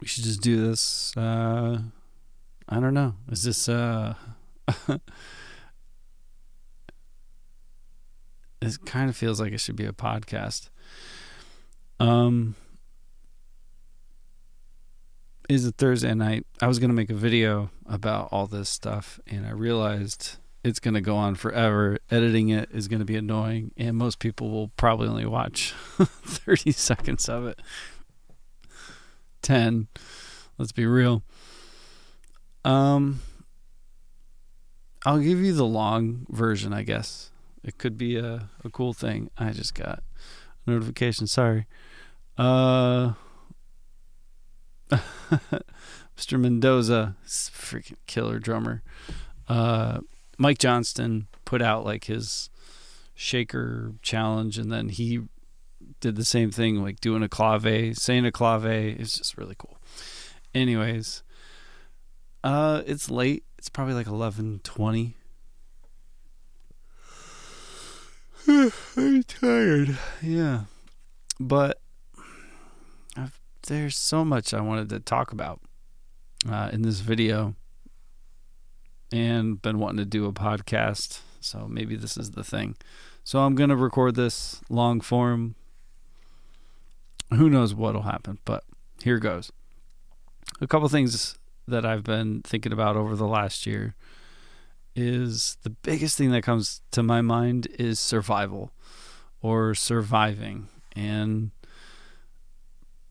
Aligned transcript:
we 0.00 0.06
should 0.06 0.24
just 0.24 0.40
do 0.40 0.66
this. 0.66 1.16
Uh, 1.16 1.78
I 2.68 2.80
don't 2.80 2.94
know. 2.94 3.14
Is 3.30 3.42
this 3.42 3.68
uh? 3.68 4.14
it 8.60 8.78
kind 8.84 9.08
of 9.08 9.16
feels 9.16 9.40
like 9.40 9.52
it 9.52 9.60
should 9.60 9.76
be 9.76 9.86
a 9.86 9.92
podcast. 9.92 10.70
Um, 12.00 12.54
is 15.48 15.66
a 15.66 15.72
Thursday 15.72 16.14
night. 16.14 16.46
I 16.60 16.66
was 16.68 16.78
gonna 16.78 16.92
make 16.92 17.10
a 17.10 17.14
video 17.14 17.70
about 17.86 18.28
all 18.30 18.46
this 18.46 18.68
stuff, 18.68 19.18
and 19.26 19.46
I 19.46 19.50
realized 19.50 20.36
it's 20.62 20.78
gonna 20.78 21.00
go 21.00 21.16
on 21.16 21.34
forever. 21.34 21.98
Editing 22.10 22.50
it 22.50 22.68
is 22.72 22.86
gonna 22.86 23.04
be 23.04 23.16
annoying, 23.16 23.72
and 23.76 23.96
most 23.96 24.18
people 24.18 24.50
will 24.50 24.68
probably 24.68 25.08
only 25.08 25.26
watch 25.26 25.72
thirty 25.98 26.72
seconds 26.72 27.28
of 27.28 27.46
it. 27.46 27.60
Ten. 29.42 29.88
Let's 30.58 30.72
be 30.72 30.86
real. 30.86 31.22
Um, 32.64 33.20
I'll 35.06 35.20
give 35.20 35.38
you 35.40 35.52
the 35.52 35.64
long 35.64 36.26
version, 36.28 36.72
I 36.72 36.82
guess. 36.82 37.30
It 37.62 37.78
could 37.78 37.96
be 37.96 38.16
a, 38.16 38.48
a 38.64 38.70
cool 38.70 38.92
thing. 38.92 39.30
I 39.38 39.50
just 39.52 39.74
got 39.74 40.02
a 40.66 40.70
notification. 40.70 41.26
Sorry. 41.26 41.66
Uh, 42.36 43.12
Mr. 46.16 46.38
Mendoza, 46.38 47.16
freaking 47.26 47.96
killer 48.06 48.38
drummer. 48.38 48.82
Uh, 49.48 50.00
Mike 50.38 50.58
Johnston 50.58 51.28
put 51.44 51.62
out 51.62 51.84
like 51.84 52.04
his 52.04 52.50
shaker 53.14 53.94
challenge, 54.02 54.58
and 54.58 54.70
then 54.70 54.88
he 54.88 55.20
did 56.00 56.16
the 56.16 56.24
same 56.24 56.50
thing, 56.50 56.82
like 56.82 57.00
doing 57.00 57.22
a 57.22 57.28
clave, 57.28 57.96
saying 57.96 58.24
a 58.24 58.32
clave. 58.32 58.64
It's 58.66 59.18
just 59.18 59.36
really 59.36 59.54
cool. 59.58 59.78
Anyways, 60.54 61.22
uh, 62.44 62.82
it's 62.86 63.10
late. 63.10 63.44
It's 63.58 63.68
probably 63.68 63.94
like 63.94 64.06
eleven 64.06 64.60
twenty. 64.62 65.14
I'm 68.48 69.22
tired. 69.24 69.98
Yeah, 70.22 70.62
but 71.38 71.80
I've, 73.16 73.40
there's 73.66 73.96
so 73.96 74.24
much 74.24 74.54
I 74.54 74.60
wanted 74.60 74.88
to 74.90 75.00
talk 75.00 75.32
about 75.32 75.60
uh, 76.48 76.70
in 76.72 76.82
this 76.82 77.00
video, 77.00 77.54
and 79.12 79.60
been 79.60 79.78
wanting 79.78 79.98
to 79.98 80.04
do 80.04 80.26
a 80.26 80.32
podcast. 80.32 81.20
So 81.40 81.66
maybe 81.68 81.96
this 81.96 82.16
is 82.16 82.32
the 82.32 82.44
thing. 82.44 82.76
So 83.24 83.40
I'm 83.40 83.54
gonna 83.54 83.76
record 83.76 84.14
this 84.14 84.60
long 84.70 85.00
form. 85.00 85.56
Who 87.30 87.50
knows 87.50 87.74
what'll 87.74 88.02
happen, 88.02 88.38
but 88.44 88.64
here 89.02 89.18
goes. 89.18 89.52
A 90.60 90.66
couple 90.66 90.88
things 90.88 91.38
that 91.66 91.84
I've 91.84 92.04
been 92.04 92.42
thinking 92.42 92.72
about 92.72 92.96
over 92.96 93.14
the 93.14 93.26
last 93.26 93.66
year 93.66 93.94
is 94.96 95.56
the 95.62 95.70
biggest 95.70 96.16
thing 96.16 96.30
that 96.32 96.42
comes 96.42 96.80
to 96.90 97.02
my 97.02 97.20
mind 97.20 97.68
is 97.78 98.00
survival 98.00 98.72
or 99.40 99.74
surviving. 99.74 100.68
And 100.96 101.50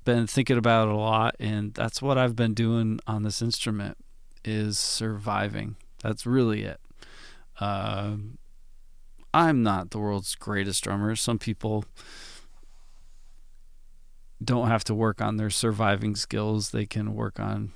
been 0.04 0.28
thinking 0.28 0.58
about 0.58 0.88
it 0.88 0.94
a 0.94 0.98
lot 0.98 1.36
and 1.38 1.74
that's 1.74 2.02
what 2.02 2.18
I've 2.18 2.36
been 2.36 2.54
doing 2.54 3.00
on 3.08 3.24
this 3.24 3.42
instrument 3.42 3.98
is 4.44 4.80
surviving. 4.80 5.76
That's 6.02 6.26
really 6.26 6.64
it. 6.64 6.80
Uh, 7.60 8.16
I'm 9.34 9.64
not 9.64 9.92
the 9.92 10.00
world's 10.00 10.36
greatest 10.36 10.84
drummer. 10.84 11.16
Some 11.16 11.40
people 11.40 11.86
don't 14.44 14.68
have 14.68 14.84
to 14.86 14.94
work 14.94 15.22
on 15.22 15.38
their 15.38 15.50
surviving 15.50 16.16
skills 16.16 16.72
they 16.72 16.86
can 16.86 17.16
work 17.16 17.40
on 17.40 17.74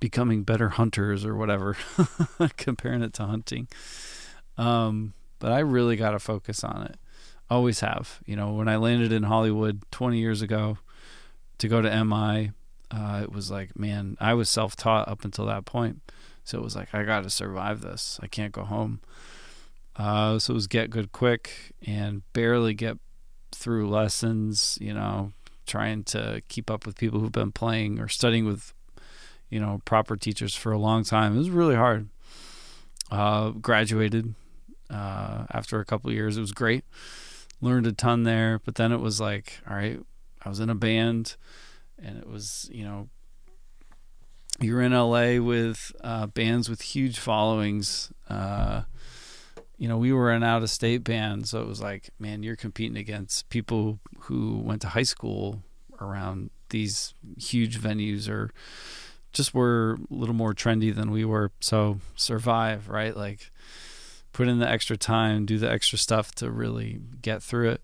becoming 0.00 0.42
better 0.42 0.70
hunters 0.70 1.24
or 1.24 1.36
whatever, 1.36 1.76
comparing 2.56 3.02
it 3.02 3.12
to 3.14 3.24
hunting. 3.24 3.68
Um, 4.56 5.12
but 5.38 5.52
I 5.52 5.60
really 5.60 5.96
got 5.96 6.12
to 6.12 6.18
focus 6.18 6.64
on 6.64 6.82
it. 6.84 6.96
Always 7.48 7.80
have. 7.80 8.20
You 8.24 8.36
know, 8.36 8.52
when 8.52 8.68
I 8.68 8.76
landed 8.76 9.12
in 9.12 9.24
Hollywood 9.24 9.82
20 9.90 10.18
years 10.18 10.42
ago 10.42 10.78
to 11.58 11.68
go 11.68 11.82
to 11.82 12.04
MI, 12.04 12.52
uh, 12.90 13.20
it 13.22 13.30
was 13.30 13.50
like, 13.50 13.78
man, 13.78 14.16
I 14.20 14.34
was 14.34 14.48
self 14.48 14.74
taught 14.74 15.08
up 15.08 15.24
until 15.24 15.46
that 15.46 15.64
point. 15.64 16.00
So 16.44 16.58
it 16.58 16.64
was 16.64 16.74
like, 16.74 16.94
I 16.94 17.04
got 17.04 17.22
to 17.22 17.30
survive 17.30 17.82
this. 17.82 18.18
I 18.22 18.26
can't 18.26 18.52
go 18.52 18.64
home. 18.64 19.00
Uh, 19.96 20.38
so 20.38 20.52
it 20.52 20.54
was 20.54 20.66
get 20.66 20.90
good 20.90 21.12
quick 21.12 21.74
and 21.86 22.22
barely 22.32 22.72
get 22.74 22.98
through 23.52 23.88
lessons, 23.88 24.78
you 24.80 24.94
know, 24.94 25.32
trying 25.66 26.04
to 26.04 26.42
keep 26.48 26.70
up 26.70 26.86
with 26.86 26.96
people 26.96 27.20
who've 27.20 27.32
been 27.32 27.52
playing 27.52 27.98
or 28.00 28.08
studying 28.08 28.44
with 28.46 28.72
you 29.50 29.58
know, 29.58 29.82
proper 29.84 30.16
teachers 30.16 30.54
for 30.54 30.72
a 30.72 30.78
long 30.78 31.04
time. 31.04 31.34
It 31.34 31.38
was 31.38 31.50
really 31.50 31.74
hard. 31.74 32.08
Uh, 33.10 33.50
graduated 33.50 34.34
uh, 34.88 35.46
after 35.50 35.80
a 35.80 35.84
couple 35.84 36.12
years. 36.12 36.36
It 36.36 36.40
was 36.40 36.52
great. 36.52 36.84
Learned 37.60 37.88
a 37.88 37.92
ton 37.92 38.22
there, 38.22 38.60
but 38.64 38.76
then 38.76 38.92
it 38.92 39.00
was 39.00 39.20
like, 39.20 39.58
all 39.68 39.76
right, 39.76 40.00
I 40.42 40.48
was 40.48 40.60
in 40.60 40.70
a 40.70 40.74
band, 40.74 41.36
and 42.02 42.16
it 42.16 42.28
was, 42.28 42.70
you 42.72 42.84
know, 42.84 43.08
you're 44.60 44.80
in 44.80 44.92
LA 44.92 45.42
with 45.42 45.92
uh, 46.02 46.26
bands 46.28 46.70
with 46.70 46.80
huge 46.80 47.18
followings. 47.18 48.12
Uh, 48.28 48.82
you 49.80 49.88
know, 49.88 49.96
we 49.96 50.12
were 50.12 50.30
an 50.30 50.42
out 50.42 50.62
of 50.62 50.68
state 50.68 51.02
band, 51.04 51.48
so 51.48 51.62
it 51.62 51.66
was 51.66 51.80
like, 51.80 52.10
man, 52.18 52.42
you're 52.42 52.54
competing 52.54 52.98
against 52.98 53.48
people 53.48 53.98
who 54.24 54.58
went 54.58 54.82
to 54.82 54.88
high 54.88 55.04
school 55.04 55.62
around 55.98 56.50
these 56.68 57.14
huge 57.38 57.80
venues 57.80 58.28
or 58.28 58.50
just 59.32 59.54
were 59.54 59.96
a 60.10 60.14
little 60.14 60.34
more 60.34 60.52
trendy 60.52 60.94
than 60.94 61.10
we 61.10 61.24
were. 61.24 61.50
So 61.60 61.98
survive, 62.14 62.90
right? 62.90 63.16
Like 63.16 63.50
put 64.34 64.48
in 64.48 64.58
the 64.58 64.68
extra 64.68 64.98
time, 64.98 65.46
do 65.46 65.56
the 65.56 65.70
extra 65.70 65.96
stuff 65.96 66.34
to 66.36 66.50
really 66.50 67.00
get 67.22 67.42
through 67.42 67.70
it. 67.70 67.80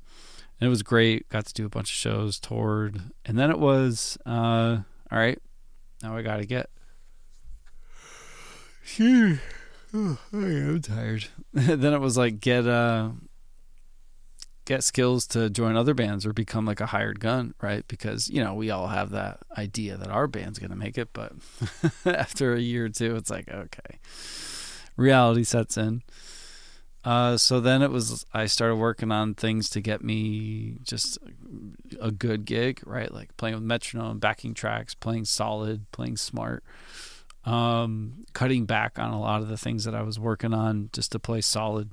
And 0.60 0.66
it 0.66 0.70
was 0.70 0.82
great. 0.82 1.26
Got 1.30 1.46
to 1.46 1.54
do 1.54 1.64
a 1.64 1.70
bunch 1.70 1.88
of 1.88 1.96
shows, 1.96 2.38
toured, 2.38 3.00
and 3.24 3.38
then 3.38 3.50
it 3.50 3.58
was 3.58 4.18
uh, 4.26 4.80
all 5.10 5.18
right. 5.18 5.38
Now 6.02 6.14
I 6.14 6.20
got 6.20 6.36
to 6.36 6.46
get. 6.46 6.68
Oh, 9.00 9.38
I 9.96 10.16
am 10.32 10.82
tired. 10.82 11.26
then 11.52 11.92
it 11.94 12.00
was 12.00 12.16
like 12.16 12.40
get 12.40 12.66
uh 12.66 13.10
get 14.66 14.82
skills 14.82 15.26
to 15.28 15.48
join 15.48 15.76
other 15.76 15.94
bands 15.94 16.26
or 16.26 16.32
become 16.32 16.66
like 16.66 16.80
a 16.80 16.86
hired 16.86 17.20
gun, 17.20 17.54
right? 17.62 17.86
Because, 17.88 18.28
you 18.28 18.42
know, 18.42 18.52
we 18.52 18.68
all 18.68 18.88
have 18.88 19.10
that 19.10 19.38
idea 19.56 19.96
that 19.96 20.10
our 20.10 20.26
band's 20.26 20.58
to 20.58 20.74
make 20.74 20.98
it, 20.98 21.10
but 21.12 21.32
after 22.04 22.52
a 22.52 22.60
year 22.60 22.86
or 22.86 22.88
two, 22.88 23.14
it's 23.14 23.30
like, 23.30 23.48
okay, 23.48 23.98
reality 24.96 25.44
sets 25.44 25.76
in. 25.76 26.02
Uh, 27.04 27.36
so 27.36 27.60
then 27.60 27.80
it 27.80 27.92
was, 27.92 28.26
I 28.34 28.46
started 28.46 28.74
working 28.74 29.12
on 29.12 29.34
things 29.34 29.70
to 29.70 29.80
get 29.80 30.02
me 30.02 30.78
just 30.82 31.16
a 32.00 32.10
good 32.10 32.44
gig, 32.44 32.80
right? 32.84 33.14
Like 33.14 33.36
playing 33.36 33.54
with 33.54 33.62
metronome, 33.62 34.18
backing 34.18 34.52
tracks, 34.52 34.96
playing 34.96 35.26
solid, 35.26 35.88
playing 35.92 36.16
smart, 36.16 36.64
um, 37.46 38.26
cutting 38.34 38.66
back 38.66 38.98
on 38.98 39.12
a 39.12 39.20
lot 39.20 39.40
of 39.40 39.48
the 39.48 39.56
things 39.56 39.84
that 39.84 39.94
I 39.94 40.02
was 40.02 40.18
working 40.18 40.52
on 40.52 40.90
just 40.92 41.12
to 41.12 41.18
play 41.18 41.40
solid 41.40 41.90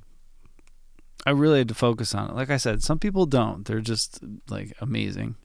I 1.25 1.31
really 1.31 1.59
had 1.59 1.67
to 1.69 1.73
focus 1.73 2.13
on 2.13 2.29
it. 2.29 2.35
Like 2.35 2.49
I 2.49 2.57
said, 2.57 2.83
some 2.83 2.99
people 2.99 3.25
don't. 3.25 3.65
They're 3.65 3.79
just 3.79 4.19
like 4.49 4.75
amazing 4.81 5.35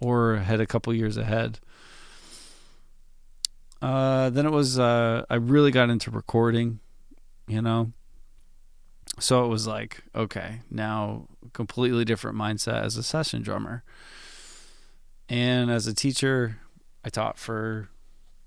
or 0.00 0.36
had 0.36 0.60
a 0.60 0.66
couple 0.66 0.92
years 0.92 1.16
ahead. 1.16 1.60
Uh, 3.80 4.30
then 4.30 4.46
it 4.46 4.50
was 4.50 4.78
uh, 4.78 5.24
I 5.30 5.36
really 5.36 5.70
got 5.70 5.90
into 5.90 6.10
recording, 6.10 6.80
you 7.46 7.62
know. 7.62 7.92
So 9.20 9.44
it 9.44 9.48
was 9.48 9.66
like, 9.66 10.02
okay, 10.14 10.62
now 10.70 11.28
completely 11.52 12.04
different 12.04 12.36
mindset 12.36 12.82
as 12.82 12.96
a 12.96 13.02
session 13.02 13.42
drummer. 13.42 13.84
And 15.28 15.70
as 15.70 15.86
a 15.86 15.94
teacher, 15.94 16.58
I 17.04 17.10
taught 17.10 17.38
for 17.38 17.88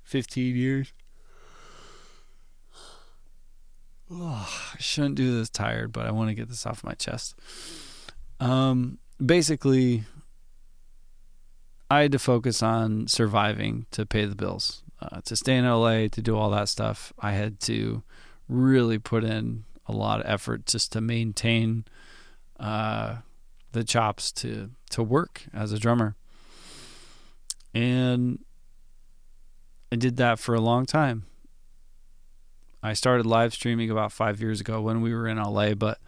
15 0.07 0.55
years. 0.55 0.93
oh, 4.09 4.71
I 4.73 4.79
shouldn't 4.79 5.15
do 5.15 5.37
this 5.37 5.49
tired, 5.49 5.91
but 5.91 6.05
I 6.05 6.11
want 6.11 6.29
to 6.29 6.33
get 6.33 6.47
this 6.47 6.65
off 6.65 6.81
my 6.83 6.93
chest. 6.93 7.35
Um, 8.39 8.99
basically, 9.23 10.05
I 11.91 12.03
had 12.03 12.13
to 12.13 12.19
focus 12.19 12.63
on 12.63 13.07
surviving 13.07 13.85
to 13.91 14.05
pay 14.05 14.23
the 14.23 14.35
bills. 14.35 14.81
Uh, 15.01 15.19
to 15.25 15.35
stay 15.35 15.57
in 15.57 15.65
LA, 15.65 16.07
to 16.07 16.21
do 16.21 16.37
all 16.37 16.49
that 16.51 16.69
stuff, 16.69 17.11
I 17.19 17.33
had 17.33 17.59
to 17.61 18.01
really 18.47 18.99
put 18.99 19.25
in 19.25 19.65
a 19.85 19.91
lot 19.91 20.21
of 20.21 20.25
effort 20.25 20.65
just 20.65 20.93
to 20.93 21.01
maintain 21.01 21.83
uh, 22.61 23.17
the 23.73 23.83
chops 23.83 24.31
to 24.31 24.71
to 24.91 25.03
work 25.03 25.43
as 25.53 25.73
a 25.73 25.79
drummer. 25.79 26.15
And 27.73 28.39
I 29.91 29.95
did 29.95 30.17
that 30.17 30.39
for 30.39 30.53
a 30.55 30.61
long 30.61 30.85
time. 30.85 31.25
I 32.83 32.93
started 32.93 33.25
live 33.25 33.53
streaming 33.53 33.89
about 33.89 34.11
five 34.11 34.39
years 34.41 34.61
ago 34.61 34.81
when 34.81 35.01
we 35.01 35.13
were 35.13 35.27
in 35.27 35.37
LA, 35.37 35.73
but 35.73 35.99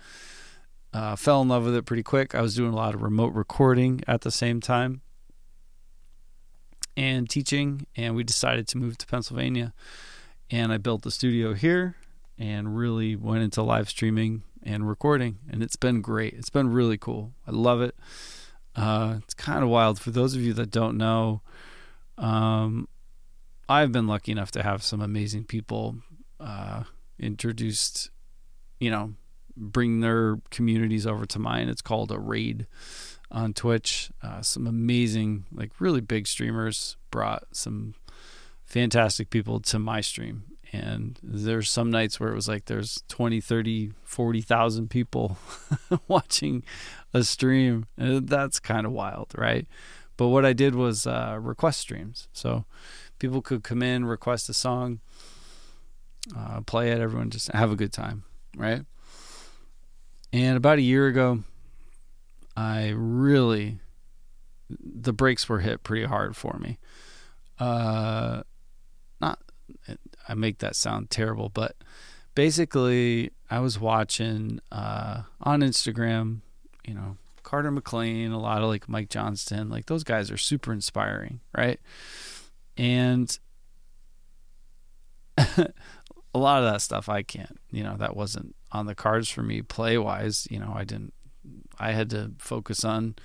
uh, 0.93 1.15
fell 1.15 1.41
in 1.41 1.47
love 1.47 1.65
with 1.65 1.75
it 1.75 1.85
pretty 1.85 2.03
quick. 2.03 2.35
I 2.35 2.41
was 2.41 2.55
doing 2.55 2.73
a 2.73 2.75
lot 2.75 2.93
of 2.93 3.01
remote 3.01 3.33
recording 3.33 4.01
at 4.07 4.21
the 4.21 4.31
same 4.31 4.59
time. 4.61 5.01
and 6.97 7.29
teaching, 7.29 7.87
and 7.95 8.13
we 8.15 8.23
decided 8.23 8.67
to 8.67 8.77
move 8.77 8.97
to 8.97 9.07
Pennsylvania. 9.07 9.73
And 10.51 10.73
I 10.73 10.77
built 10.77 11.03
the 11.03 11.11
studio 11.11 11.53
here 11.53 11.95
and 12.37 12.75
really 12.75 13.15
went 13.15 13.41
into 13.43 13.61
live 13.63 13.89
streaming 13.89 14.43
and 14.63 14.87
recording, 14.87 15.37
and 15.49 15.63
it's 15.63 15.77
been 15.77 16.01
great. 16.01 16.33
It's 16.33 16.49
been 16.49 16.73
really 16.73 16.97
cool. 16.97 17.31
I 17.47 17.51
love 17.51 17.81
it. 17.81 17.95
Uh, 18.75 19.19
it's 19.23 19.33
kind 19.33 19.63
of 19.63 19.69
wild. 19.69 19.99
For 19.99 20.11
those 20.11 20.35
of 20.35 20.41
you 20.41 20.51
that 20.53 20.71
don't 20.71 20.97
know, 20.97 21.41
um, 22.17 22.89
I've 23.69 23.91
been 23.91 24.07
lucky 24.07 24.31
enough 24.31 24.49
to 24.51 24.63
have 24.63 24.81
some 24.81 24.99
amazing 24.99 25.43
people 25.43 25.97
uh, 26.39 26.83
introduced, 27.19 28.09
you 28.79 28.89
know, 28.89 29.13
bring 29.55 29.99
their 29.99 30.39
communities 30.49 31.05
over 31.05 31.27
to 31.27 31.37
mine. 31.37 31.69
It's 31.69 31.83
called 31.83 32.11
a 32.11 32.17
raid 32.17 32.65
on 33.29 33.53
Twitch. 33.53 34.09
Uh, 34.23 34.41
some 34.41 34.65
amazing, 34.65 35.45
like 35.53 35.71
really 35.79 36.01
big 36.01 36.25
streamers 36.25 36.97
brought 37.11 37.43
some 37.51 37.93
fantastic 38.65 39.29
people 39.29 39.59
to 39.59 39.77
my 39.77 40.01
stream. 40.01 40.45
And 40.71 41.19
there's 41.21 41.69
some 41.69 41.91
nights 41.91 42.19
where 42.19 42.31
it 42.31 42.35
was 42.35 42.47
like 42.47 42.65
there's 42.65 43.03
20, 43.07 43.39
30, 43.39 43.91
40,000 44.03 44.89
people 44.89 45.37
watching 46.07 46.63
a 47.13 47.23
stream. 47.23 47.85
And 47.97 48.27
that's 48.27 48.59
kind 48.59 48.87
of 48.87 48.93
wild, 48.93 49.33
right? 49.37 49.67
But 50.17 50.27
what 50.29 50.45
I 50.45 50.53
did 50.53 50.73
was 50.73 51.05
uh, 51.05 51.37
request 51.39 51.79
streams. 51.79 52.27
So 52.33 52.65
people 53.19 53.41
could 53.41 53.63
come 53.63 53.83
in, 53.83 54.05
request 54.05 54.49
a 54.49 54.53
song, 54.53 54.99
uh, 56.35 56.61
play 56.61 56.91
it, 56.91 56.99
everyone 56.99 57.29
just 57.29 57.51
have 57.51 57.71
a 57.71 57.75
good 57.75 57.93
time, 57.93 58.23
right? 58.55 58.83
And 60.31 60.57
about 60.57 60.77
a 60.77 60.83
year 60.83 61.07
ago, 61.07 61.39
I 62.55 62.93
really 62.95 63.79
the 64.69 65.13
brakes 65.13 65.49
were 65.49 65.59
hit 65.59 65.83
pretty 65.83 66.05
hard 66.05 66.35
for 66.35 66.57
me. 66.59 66.77
Uh, 67.59 68.43
not 69.19 69.39
I 70.27 70.33
make 70.35 70.59
that 70.59 70.75
sound 70.75 71.09
terrible, 71.09 71.49
but 71.49 71.75
basically 72.35 73.31
I 73.49 73.59
was 73.59 73.79
watching 73.79 74.59
uh, 74.71 75.23
on 75.41 75.61
Instagram, 75.61 76.41
you 76.85 76.93
know, 76.93 77.17
Carter 77.43 77.71
McLean, 77.71 78.31
a 78.31 78.39
lot 78.39 78.61
of 78.61 78.67
like 78.67 78.87
Mike 78.87 79.09
Johnston, 79.09 79.69
like 79.69 79.87
those 79.87 80.03
guys 80.03 80.29
are 80.29 80.37
super 80.37 80.71
inspiring, 80.71 81.39
right? 81.57 81.79
And 82.79 83.37
a 85.37 85.67
lot 86.33 86.63
of 86.63 86.71
that 86.71 86.81
stuff 86.81 87.09
I 87.09 87.23
can't, 87.23 87.59
you 87.71 87.83
know, 87.83 87.97
that 87.97 88.15
wasn't 88.15 88.55
on 88.71 88.85
the 88.85 88.95
cards 88.95 89.29
for 89.29 89.43
me 89.43 89.61
play 89.61 89.97
wise. 89.97 90.47
You 90.49 90.59
know, 90.59 90.71
I 90.73 90.85
didn't. 90.85 91.13
I 91.77 91.91
had 91.91 92.09
to 92.11 92.31
focus 92.39 92.85
on 92.85 93.15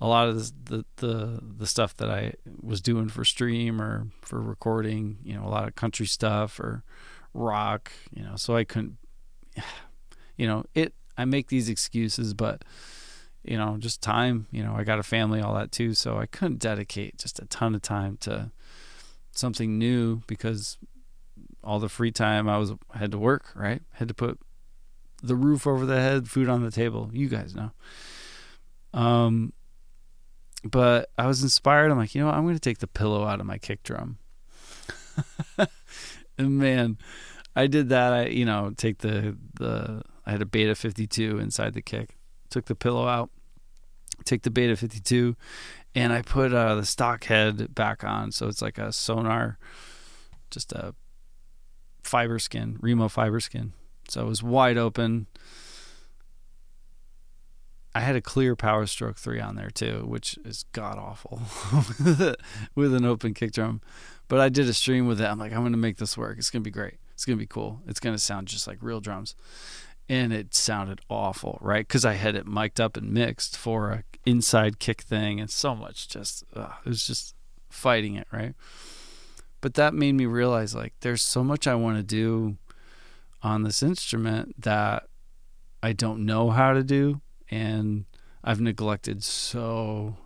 a 0.00 0.08
lot 0.08 0.28
of 0.28 0.36
the, 0.36 0.52
the, 0.64 0.84
the 0.96 1.40
the 1.58 1.66
stuff 1.66 1.96
that 1.98 2.10
I 2.10 2.34
was 2.60 2.80
doing 2.80 3.08
for 3.08 3.24
stream 3.24 3.80
or 3.80 4.08
for 4.22 4.42
recording. 4.42 5.18
You 5.22 5.34
know, 5.34 5.44
a 5.44 5.50
lot 5.50 5.68
of 5.68 5.76
country 5.76 6.06
stuff 6.06 6.58
or 6.58 6.82
rock. 7.32 7.92
You 8.12 8.24
know, 8.24 8.34
so 8.36 8.56
I 8.56 8.64
couldn't. 8.64 8.98
You 10.36 10.46
know, 10.46 10.64
it. 10.74 10.94
I 11.18 11.26
make 11.26 11.48
these 11.48 11.68
excuses, 11.68 12.32
but 12.32 12.64
you 13.44 13.58
know, 13.58 13.76
just 13.78 14.00
time. 14.00 14.46
You 14.50 14.64
know, 14.64 14.74
I 14.74 14.84
got 14.84 14.98
a 14.98 15.02
family, 15.02 15.42
all 15.42 15.52
that 15.52 15.70
too, 15.70 15.92
so 15.92 16.16
I 16.16 16.24
couldn't 16.24 16.60
dedicate 16.60 17.18
just 17.18 17.38
a 17.40 17.44
ton 17.44 17.74
of 17.74 17.82
time 17.82 18.16
to 18.22 18.50
something 19.32 19.78
new 19.78 20.22
because 20.26 20.78
all 21.62 21.78
the 21.78 21.88
free 21.88 22.10
time 22.10 22.48
I 22.48 22.58
was 22.58 22.72
had 22.94 23.12
to 23.12 23.18
work, 23.18 23.52
right? 23.54 23.82
Had 23.92 24.08
to 24.08 24.14
put 24.14 24.38
the 25.22 25.36
roof 25.36 25.66
over 25.66 25.86
the 25.86 26.00
head, 26.00 26.28
food 26.28 26.48
on 26.48 26.62
the 26.62 26.70
table. 26.70 27.10
You 27.12 27.28
guys 27.28 27.54
know. 27.54 27.70
Um, 28.92 29.52
but 30.64 31.10
I 31.16 31.26
was 31.26 31.42
inspired. 31.42 31.90
I'm 31.90 31.98
like, 31.98 32.14
you 32.14 32.20
know, 32.20 32.26
what? 32.26 32.34
I'm 32.34 32.44
going 32.44 32.54
to 32.54 32.60
take 32.60 32.78
the 32.78 32.86
pillow 32.86 33.24
out 33.24 33.40
of 33.40 33.46
my 33.46 33.58
kick 33.58 33.82
drum. 33.82 34.18
and 36.38 36.58
man, 36.58 36.98
I 37.54 37.66
did 37.66 37.88
that. 37.90 38.12
I, 38.12 38.26
you 38.26 38.44
know, 38.44 38.72
take 38.76 38.98
the 38.98 39.36
the 39.54 40.02
I 40.26 40.32
had 40.32 40.42
a 40.42 40.46
Beta 40.46 40.74
52 40.74 41.38
inside 41.38 41.74
the 41.74 41.82
kick. 41.82 42.16
Took 42.50 42.66
the 42.66 42.74
pillow 42.74 43.06
out. 43.06 43.30
Take 44.24 44.42
the 44.42 44.50
Beta 44.50 44.76
52, 44.76 45.34
and 45.94 46.12
I 46.12 46.22
put 46.22 46.52
uh, 46.52 46.76
the 46.76 46.84
stock 46.84 47.24
head 47.24 47.74
back 47.74 48.04
on. 48.04 48.32
So 48.32 48.48
it's 48.48 48.62
like 48.62 48.78
a 48.78 48.92
Sonor, 48.92 49.56
just 50.50 50.72
a 50.72 50.94
fiber 52.02 52.38
skin, 52.38 52.78
Remo 52.80 53.08
fiber 53.08 53.40
skin 53.40 53.72
so 54.10 54.22
it 54.22 54.28
was 54.28 54.42
wide 54.42 54.76
open. 54.76 55.26
I 57.94 58.00
had 58.00 58.16
a 58.16 58.20
clear 58.20 58.54
Power 58.54 58.86
Stroke 58.86 59.16
3 59.16 59.40
on 59.40 59.56
there 59.56 59.70
too, 59.70 60.04
which 60.06 60.38
is 60.44 60.64
god 60.72 60.98
awful 60.98 61.42
with 62.74 62.94
an 62.94 63.04
open 63.04 63.34
kick 63.34 63.52
drum. 63.52 63.80
But 64.28 64.40
I 64.40 64.48
did 64.48 64.68
a 64.68 64.74
stream 64.74 65.06
with 65.06 65.20
it. 65.20 65.24
I'm 65.24 65.38
like, 65.38 65.52
I'm 65.52 65.60
going 65.60 65.72
to 65.72 65.78
make 65.78 65.96
this 65.96 66.16
work. 66.16 66.38
It's 66.38 66.50
going 66.50 66.62
to 66.62 66.68
be 66.68 66.72
great. 66.72 66.98
It's 67.14 67.24
going 67.24 67.36
to 67.36 67.42
be 67.42 67.46
cool. 67.48 67.80
It's 67.86 68.00
going 68.00 68.14
to 68.14 68.18
sound 68.18 68.48
just 68.48 68.66
like 68.66 68.78
real 68.80 69.00
drums. 69.00 69.34
And 70.10 70.32
it 70.32 70.54
sounded 70.54 71.00
awful, 71.08 71.56
right? 71.60 71.86
Because 71.86 72.04
I 72.04 72.14
had 72.14 72.34
it 72.34 72.44
mic'd 72.44 72.80
up 72.80 72.96
and 72.96 73.12
mixed 73.12 73.56
for 73.56 73.90
a 73.90 74.04
inside 74.26 74.80
kick 74.80 75.02
thing 75.02 75.38
and 75.38 75.48
so 75.48 75.74
much 75.74 76.08
just, 76.08 76.44
uh, 76.54 76.72
it 76.84 76.88
was 76.88 77.06
just 77.06 77.34
fighting 77.68 78.16
it, 78.16 78.26
right? 78.32 78.54
But 79.60 79.74
that 79.74 79.94
made 79.94 80.12
me 80.12 80.26
realize 80.26 80.74
like 80.74 80.94
there's 81.00 81.22
so 81.22 81.44
much 81.44 81.68
I 81.68 81.76
want 81.76 81.96
to 81.96 82.02
do 82.02 82.56
on 83.40 83.62
this 83.62 83.82
instrument 83.82 84.60
that 84.60 85.04
I 85.82 85.92
don't 85.92 86.26
know 86.26 86.50
how 86.50 86.72
to 86.72 86.82
do 86.82 87.20
and 87.48 88.04
I've 88.42 88.60
neglected 88.60 89.22
so 89.22 90.16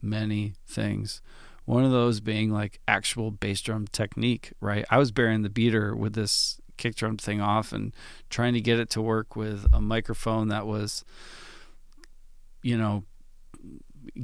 many 0.00 0.54
things. 0.66 1.20
One 1.64 1.84
of 1.84 1.90
those 1.90 2.20
being 2.20 2.50
like 2.50 2.80
actual 2.86 3.30
bass 3.30 3.60
drum 3.60 3.86
technique, 3.88 4.52
right? 4.60 4.84
I 4.90 4.98
was 4.98 5.12
burying 5.12 5.42
the 5.42 5.50
beater 5.50 5.94
with 5.94 6.14
this 6.14 6.60
kick 6.84 6.96
drum 6.96 7.16
thing 7.16 7.40
off 7.40 7.72
and 7.72 7.94
trying 8.30 8.54
to 8.54 8.60
get 8.60 8.78
it 8.78 8.90
to 8.90 9.02
work 9.02 9.36
with 9.36 9.66
a 9.72 9.80
microphone 9.80 10.48
that 10.48 10.66
was 10.66 11.04
you 12.62 12.76
know 12.76 13.04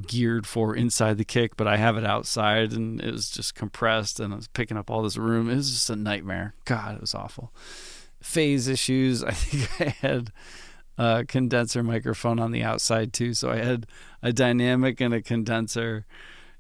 geared 0.07 0.47
for 0.47 0.77
inside 0.77 1.17
the 1.17 1.25
kick, 1.25 1.57
but 1.57 1.67
I 1.67 1.77
have 1.79 1.97
it 1.97 2.05
outside 2.05 2.73
and 2.73 3.01
it 3.01 3.11
was 3.11 3.31
just 3.31 3.55
compressed 3.55 4.21
and 4.21 4.33
I 4.33 4.37
was 4.37 4.49
picking 4.49 4.77
up 4.77 4.91
all 4.91 5.03
this 5.03 5.17
room. 5.17 5.49
It 5.49 5.57
was 5.57 5.73
just 5.73 5.91
a 5.91 5.97
nightmare. 5.97 6.55
God, 6.65 6.97
it 6.97 7.01
was 7.01 7.15
awful 7.15 7.53
phase 8.23 8.69
issues. 8.69 9.25
I 9.25 9.33
think 9.33 9.81
I 9.81 10.07
had 10.07 10.33
a 10.99 11.25
condenser 11.27 11.83
microphone 11.83 12.39
on 12.39 12.53
the 12.53 12.63
outside 12.63 13.13
too, 13.13 13.35
so 13.35 13.51
I 13.51 13.57
had 13.57 13.87
a 14.23 14.33
dynamic 14.33 15.01
and 15.01 15.15
a 15.15 15.23
condenser. 15.23 16.07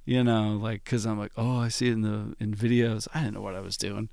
You 0.07 0.25
know, 0.25 0.59
like 0.61 0.83
because 0.83 1.07
I'm 1.07 1.19
like, 1.19 1.33
oh, 1.37 1.59
I 1.59 1.69
see 1.69 1.89
it 1.89 1.93
in 1.93 2.01
the 2.01 2.35
in 2.41 2.55
videos. 2.55 3.07
I 3.15 3.21
didn't 3.21 3.35
know 3.35 3.43
what 3.43 3.55
I 3.55 3.61
was 3.61 3.77
doing. 3.77 4.09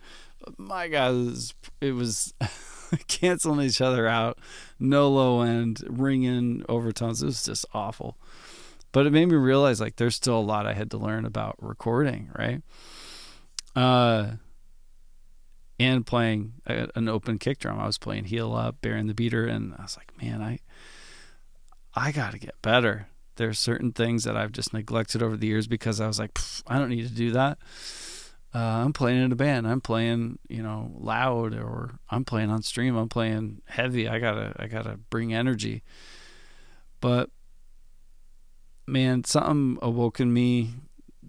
My 0.58 0.88
God, 0.88 1.14
it 1.14 1.18
was, 1.18 1.54
it 1.82 1.92
was 1.94 2.34
canceling 3.08 3.66
each 3.66 3.82
other 3.82 4.08
out. 4.08 4.40
No 4.80 5.10
low 5.10 5.42
end, 5.42 5.84
ringing 5.88 6.64
overtones. 6.70 7.22
It 7.22 7.28
was 7.28 7.44
just 7.44 7.66
awful. 7.74 8.18
But 8.92 9.06
it 9.06 9.12
made 9.12 9.28
me 9.28 9.36
realize 9.36 9.82
like 9.82 9.98
there's 9.98 10.16
still 10.16 10.40
a 10.40 10.42
lot 10.42 10.66
I 10.66 10.74
had 10.74 10.92
to 10.92 10.98
learn 10.98 11.26
about 11.26 11.56
recording, 11.60 12.30
right? 12.38 12.62
Uh 13.76 14.38
and 15.80 16.06
playing 16.06 16.54
a, 16.66 16.88
an 16.96 17.08
open 17.08 17.38
kick 17.38 17.60
drum. 17.60 17.80
I 17.80 17.86
was 17.86 17.98
playing 17.98 18.26
heel 18.26 18.56
up, 18.56 18.82
bearing 18.82 19.08
the 19.08 19.14
beater, 19.14 19.46
and 19.46 19.76
I 19.78 19.84
was 19.84 19.98
like, 19.98 20.12
man, 20.22 20.42
I 20.42 20.60
I 21.94 22.12
got 22.12 22.32
to 22.32 22.40
get 22.40 22.62
better. 22.62 23.08
There's 23.36 23.60
certain 23.60 23.92
things 23.92 24.24
that 24.24 24.36
I've 24.36 24.52
just 24.52 24.74
neglected 24.74 25.22
over 25.22 25.38
the 25.38 25.48
years 25.48 25.68
because 25.68 26.02
I 26.02 26.08
was 26.08 26.18
like, 26.18 26.40
I 26.66 26.80
don't 26.80 26.90
need 26.90 27.08
to 27.08 27.14
do 27.14 27.32
that. 27.32 27.60
Uh, 28.58 28.84
I'm 28.84 28.94
playing 28.94 29.24
in 29.24 29.32
a 29.32 29.36
band. 29.36 29.68
I'm 29.68 29.82
playing, 29.82 30.40
you 30.48 30.64
know, 30.64 30.92
loud, 30.98 31.54
or 31.54 32.00
I'm 32.10 32.26
playing 32.26 32.50
on 32.50 32.64
stream. 32.64 32.96
I'm 32.96 33.10
playing 33.10 33.62
heavy. 33.66 34.08
I 34.08 34.18
gotta, 34.18 34.54
I 34.58 34.66
gotta 34.66 34.98
bring 35.12 35.34
energy. 35.34 35.84
But 37.00 37.30
man, 38.88 39.24
something 39.26 39.78
awoke 39.82 40.20
in 40.20 40.34
me 40.34 40.72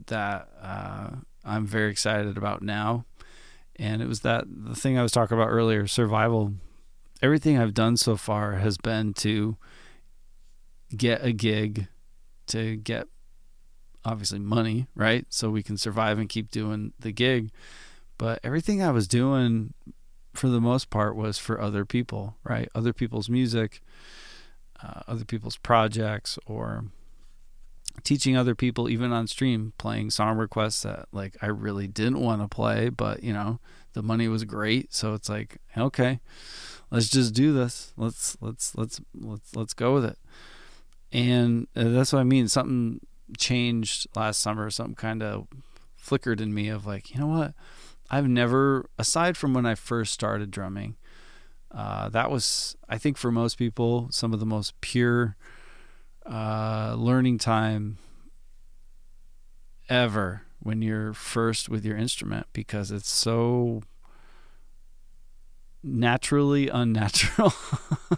that 0.06 0.48
uh, 0.62 1.10
I'm 1.44 1.66
very 1.66 1.90
excited 1.90 2.38
about 2.38 2.62
now 2.62 3.04
and 3.78 4.02
it 4.02 4.08
was 4.08 4.20
that 4.20 4.44
the 4.48 4.74
thing 4.74 4.98
I 4.98 5.02
was 5.02 5.12
talking 5.12 5.36
about 5.36 5.50
earlier, 5.50 5.86
survival. 5.86 6.54
Everything 7.22 7.58
I've 7.58 7.74
done 7.74 7.96
so 7.96 8.16
far 8.16 8.54
has 8.54 8.76
been 8.76 9.14
to 9.14 9.56
get 10.96 11.24
a 11.24 11.32
gig, 11.32 11.86
to 12.48 12.76
get 12.76 13.06
obviously 14.08 14.38
money, 14.38 14.86
right? 14.94 15.26
So 15.28 15.50
we 15.50 15.62
can 15.62 15.76
survive 15.76 16.18
and 16.18 16.28
keep 16.28 16.50
doing 16.50 16.92
the 16.98 17.12
gig. 17.12 17.50
But 18.16 18.40
everything 18.42 18.82
I 18.82 18.90
was 18.90 19.06
doing 19.06 19.74
for 20.34 20.48
the 20.48 20.60
most 20.60 20.88
part 20.88 21.14
was 21.14 21.38
for 21.38 21.60
other 21.60 21.84
people, 21.84 22.36
right? 22.42 22.68
Other 22.74 22.92
people's 22.92 23.28
music, 23.28 23.82
uh, 24.82 25.02
other 25.06 25.24
people's 25.24 25.56
projects, 25.56 26.38
or 26.46 26.86
teaching 28.02 28.36
other 28.36 28.54
people 28.54 28.88
even 28.88 29.12
on 29.12 29.26
stream 29.26 29.72
playing 29.76 30.10
song 30.10 30.38
requests 30.38 30.82
that 30.82 31.08
like 31.12 31.36
I 31.42 31.46
really 31.46 31.88
didn't 31.88 32.20
want 32.20 32.40
to 32.40 32.48
play 32.48 32.90
but 32.90 33.24
you 33.24 33.32
know 33.32 33.58
the 33.92 34.02
money 34.02 34.28
was 34.28 34.44
great 34.44 34.94
so 34.94 35.14
it's 35.14 35.28
like 35.28 35.58
okay 35.76 36.20
let's 36.92 37.08
just 37.08 37.34
do 37.34 37.52
this 37.52 37.92
let's 37.96 38.36
let's 38.40 38.72
let's 38.76 39.00
let's 39.20 39.56
let's 39.56 39.74
go 39.74 39.94
with 39.94 40.04
it 40.04 40.18
and 41.12 41.66
uh, 41.74 41.88
that's 41.88 42.12
what 42.12 42.20
I 42.20 42.24
mean 42.24 42.46
something 42.46 43.00
changed 43.36 44.06
last 44.16 44.40
summer 44.40 44.70
something 44.70 44.94
kind 44.94 45.22
of 45.22 45.46
flickered 45.96 46.40
in 46.40 46.54
me 46.54 46.68
of 46.68 46.86
like, 46.86 47.12
you 47.12 47.20
know 47.20 47.26
what? 47.26 47.54
I've 48.10 48.28
never, 48.28 48.88
aside 48.98 49.36
from 49.36 49.52
when 49.52 49.66
I 49.66 49.74
first 49.74 50.14
started 50.14 50.50
drumming, 50.50 50.96
uh, 51.70 52.08
that 52.08 52.30
was, 52.30 52.76
I 52.88 52.96
think, 52.96 53.18
for 53.18 53.30
most 53.30 53.58
people, 53.58 54.08
some 54.10 54.32
of 54.32 54.40
the 54.40 54.46
most 54.46 54.80
pure 54.80 55.36
uh, 56.24 56.94
learning 56.96 57.38
time 57.38 57.98
ever 59.88 60.42
when 60.60 60.82
you're 60.82 61.12
first 61.12 61.68
with 61.68 61.84
your 61.84 61.96
instrument 61.96 62.46
because 62.52 62.90
it's 62.90 63.10
so 63.10 63.82
naturally 65.82 66.68
unnatural. 66.68 67.52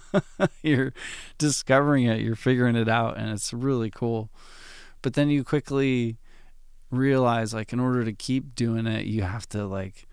you're 0.63 0.93
discovering 1.39 2.05
it, 2.05 2.21
you're 2.21 2.37
figuring 2.37 2.77
it 2.77 2.89
out, 2.89 3.17
and 3.17 3.31
it's 3.31 3.53
really 3.53 3.91
cool. 3.91 4.31
But 5.03 5.15
then 5.15 5.31
you 5.31 5.45
quickly 5.45 6.19
realize, 6.91 7.55
like, 7.55 7.73
in 7.73 7.81
order 7.81 8.05
to 8.05 8.13
keep 8.13 8.55
doing 8.55 8.87
it, 8.87 9.07
you 9.07 9.23
have 9.23 9.49
to, 9.51 9.67
like, 9.67 10.07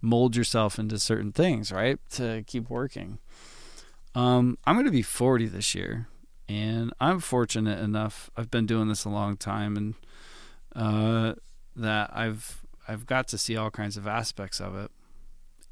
mold 0.00 0.36
yourself 0.36 0.78
into 0.78 0.98
certain 0.98 1.32
things, 1.32 1.72
right? 1.72 1.98
To 2.10 2.42
keep 2.46 2.68
working. 2.68 3.18
Um, 4.14 4.58
I'm 4.64 4.74
going 4.74 4.86
to 4.86 4.92
be 4.92 5.02
40 5.02 5.46
this 5.46 5.74
year, 5.74 6.08
and 6.48 6.92
I'm 7.00 7.20
fortunate 7.20 7.78
enough. 7.78 8.30
I've 8.36 8.50
been 8.50 8.66
doing 8.66 8.88
this 8.88 9.04
a 9.04 9.10
long 9.10 9.36
time, 9.36 9.76
and 9.76 9.94
uh, 10.74 11.34
that 11.76 12.10
I've 12.12 12.62
I've 12.88 13.06
got 13.06 13.28
to 13.28 13.38
see 13.38 13.56
all 13.56 13.70
kinds 13.70 13.96
of 13.96 14.06
aspects 14.06 14.60
of 14.60 14.76
it 14.76 14.90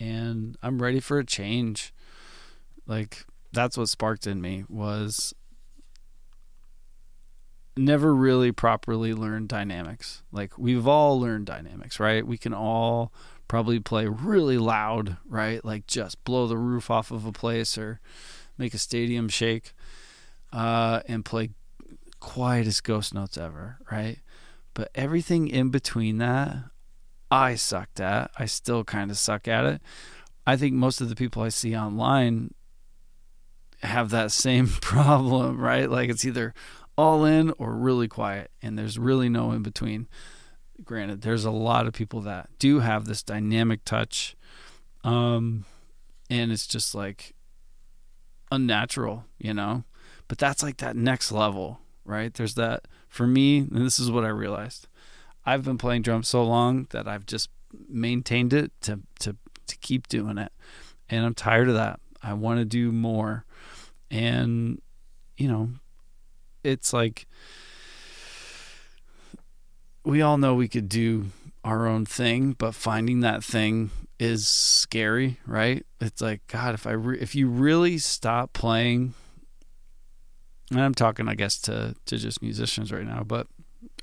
and 0.01 0.57
I'm 0.63 0.81
ready 0.83 0.99
for 0.99 1.19
a 1.19 1.25
change. 1.25 1.93
Like 2.87 3.27
that's 3.53 3.77
what 3.77 3.89
sparked 3.89 4.27
in 4.27 4.41
me 4.41 4.65
was 4.69 5.35
never 7.77 8.15
really 8.15 8.53
properly 8.53 9.15
learned 9.15 9.49
dynamics. 9.49 10.23
Like 10.33 10.59
we've 10.59 10.87
all 10.87 11.21
learned 11.21 11.47
dynamics, 11.47 12.01
right? 12.01 12.27
We 12.27 12.39
can 12.39 12.53
all 12.53 13.13
probably 13.49 13.81
play 13.81 14.07
really 14.07 14.59
loud, 14.59 15.17
right? 15.27 15.65
Like 15.65 15.87
just 15.87 16.23
blow 16.25 16.47
the 16.47 16.57
roof 16.57 16.91
off 16.91 17.11
of 17.11 17.27
a 17.27 17.33
place 17.33 17.77
or 17.77 18.01
make 18.59 18.75
a 18.75 18.79
stadium 18.79 19.29
shake 19.29 19.73
uh, 20.53 21.01
and 21.07 21.25
play 21.25 21.51
quietest 22.21 22.85
ghost 22.85 23.15
notes 23.15 23.39
ever, 23.39 23.79
right? 23.91 24.19
But 24.75 24.91
everything 24.95 25.49
in 25.49 25.71
between 25.71 26.19
that, 26.19 26.57
I 27.31 27.55
sucked 27.55 28.01
at. 28.01 28.31
I 28.39 28.47
still 28.47 28.85
kind 28.85 29.11
of 29.11 29.19
suck 29.19 29.49
at 29.49 29.65
it. 29.65 29.81
I 30.47 30.57
think 30.57 30.75
most 30.75 31.01
of 31.01 31.09
the 31.09 31.17
people 31.17 31.43
I 31.43 31.49
see 31.49 31.77
online 31.77 32.55
have 33.83 34.11
that 34.11 34.33
same 34.33 34.69
problem, 34.81 35.59
right? 35.59 35.91
Like 35.91 36.11
it's 36.11 36.25
either 36.25 36.55
all 37.01 37.25
in 37.25 37.51
or 37.57 37.75
really 37.75 38.09
quiet, 38.09 38.51
and 38.61 38.79
there's 38.79 38.99
really 38.99 39.31
no 39.31 39.53
in 39.53 39.63
between. 39.63 40.07
Granted, 40.85 41.23
there's 41.23 41.47
a 41.47 41.51
lot 41.51 41.87
of 41.87 41.95
people 41.95 42.21
that 42.23 42.51
do 42.59 42.81
have 42.81 43.07
this 43.07 43.23
dynamic 43.23 43.85
touch, 43.87 44.37
um, 45.03 45.65
and 46.29 46.53
it's 46.53 46.67
just 46.67 46.95
like 46.95 47.35
unnatural, 48.53 49.25
you 49.39 49.55
know? 49.55 49.85
But 50.29 50.37
that's 50.37 50.63
like 50.63 50.77
that 50.77 50.95
next 50.95 51.33
level, 51.33 51.81
right? 52.05 52.35
There's 52.35 52.55
that, 52.57 52.87
for 53.09 53.27
me, 53.27 53.59
and 53.59 53.85
this 53.85 53.99
is 53.99 54.11
what 54.11 54.25
I 54.25 54.29
realized 54.29 54.87
I've 55.47 55.65
been 55.65 55.79
playing 55.79 56.03
drums 56.03 56.29
so 56.29 56.45
long 56.45 56.87
that 56.91 57.09
I've 57.09 57.25
just 57.25 57.49
maintained 57.89 58.53
it 58.53 58.73
to 58.83 59.01
to 59.21 59.37
to 59.69 59.79
keep 59.79 60.07
doing 60.09 60.37
it. 60.37 60.53
And 61.09 61.25
I'm 61.25 61.35
tired 61.35 61.69
of 61.69 61.75
that. 61.75 61.99
I 62.23 62.35
want 62.35 62.59
to 62.59 62.67
do 62.67 62.93
more. 62.93 63.47
And 64.11 64.83
you 65.39 65.49
know, 65.49 65.71
it's 66.63 66.93
like 66.93 67.27
we 70.05 70.23
all 70.23 70.39
know 70.39 70.55
we 70.55 70.69
could 70.69 70.89
do 70.89 71.27
our 71.63 71.87
own 71.87 72.07
thing, 72.07 72.53
but 72.53 72.75
finding 72.75 73.21
that 73.21 73.45
thing 73.45 73.91
is 74.19 74.49
scary, 74.49 75.39
right? 75.47 75.85
It's 76.01 76.21
like 76.21 76.47
God, 76.47 76.75
if 76.75 76.87
I 76.87 76.93
re- 76.93 77.21
if 77.21 77.35
you 77.35 77.49
really 77.49 77.99
stop 77.99 78.53
playing 78.53 79.15
and 80.71 80.81
I'm 80.81 80.95
talking 80.95 81.29
I 81.29 81.35
guess 81.35 81.59
to 81.63 81.95
to 82.07 82.19
just 82.19 82.43
musicians 82.43 82.93
right 82.93 83.07
now, 83.07 83.23
but 83.23 83.47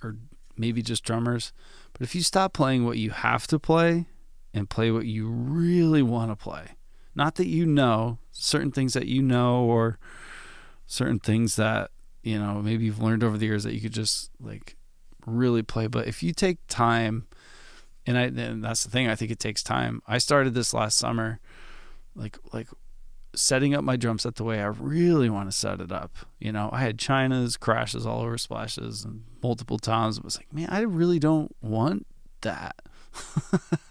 or 0.03 0.15
maybe 0.57 0.81
just 0.81 1.03
drummers. 1.03 1.53
But 1.93 2.01
if 2.01 2.13
you 2.15 2.21
stop 2.21 2.53
playing 2.53 2.85
what 2.85 2.97
you 2.97 3.11
have 3.11 3.47
to 3.47 3.59
play 3.59 4.05
and 4.53 4.69
play 4.69 4.91
what 4.91 5.05
you 5.05 5.29
really 5.29 6.01
want 6.01 6.31
to 6.31 6.35
play, 6.35 6.75
not 7.15 7.35
that 7.35 7.47
you 7.47 7.65
know, 7.65 8.19
certain 8.31 8.71
things 8.71 8.93
that 8.93 9.07
you 9.07 9.21
know 9.21 9.63
or 9.63 9.97
certain 10.85 11.19
things 11.19 11.55
that, 11.55 11.89
you 12.27 12.37
know, 12.37 12.61
maybe 12.61 12.85
you've 12.85 13.01
learned 13.01 13.23
over 13.23 13.37
the 13.37 13.45
years 13.45 13.63
that 13.63 13.73
you 13.73 13.79
could 13.79 13.93
just 13.93 14.31
like 14.41 14.75
really 15.25 15.63
play. 15.63 15.87
But 15.87 16.07
if 16.07 16.21
you 16.21 16.33
take 16.33 16.59
time, 16.67 17.25
and 18.05 18.17
I 18.17 18.23
and 18.23 18.63
that's 18.63 18.83
the 18.83 18.89
thing, 18.89 19.07
I 19.07 19.15
think 19.15 19.31
it 19.31 19.39
takes 19.39 19.63
time. 19.63 20.01
I 20.07 20.17
started 20.17 20.53
this 20.53 20.73
last 20.73 20.97
summer, 20.97 21.39
like 22.15 22.37
like 22.51 22.67
setting 23.33 23.73
up 23.73 23.83
my 23.83 23.95
drum 23.95 24.19
set 24.19 24.35
the 24.35 24.43
way 24.43 24.59
I 24.59 24.65
really 24.65 25.29
want 25.29 25.49
to 25.49 25.55
set 25.55 25.79
it 25.79 25.91
up. 25.91 26.17
You 26.39 26.51
know, 26.51 26.69
I 26.73 26.81
had 26.81 26.97
chinas, 26.97 27.57
crashes 27.57 28.05
all 28.05 28.21
over 28.21 28.37
splashes, 28.37 29.05
and 29.05 29.23
multiple 29.41 29.79
times. 29.79 30.17
It 30.17 30.25
was 30.25 30.37
like, 30.37 30.51
man, 30.53 30.67
I 30.69 30.81
really 30.81 31.19
don't 31.19 31.55
want 31.61 32.05
that. 32.41 32.75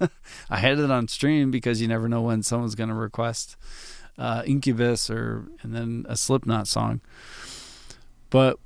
I 0.51 0.59
had 0.59 0.79
it 0.79 0.91
on 0.91 1.09
stream 1.09 1.51
because 1.51 1.81
you 1.81 1.89
never 1.89 2.07
know 2.07 2.21
when 2.21 2.43
someone's 2.43 2.75
going 2.75 2.91
to 2.91 2.95
request 2.95 3.57
uh, 4.19 4.43
Incubus 4.47 5.11
or 5.11 5.47
and 5.63 5.75
then 5.75 6.05
a 6.09 6.17
Slipknot 6.17 6.69
song. 6.69 7.01
But 8.31 8.59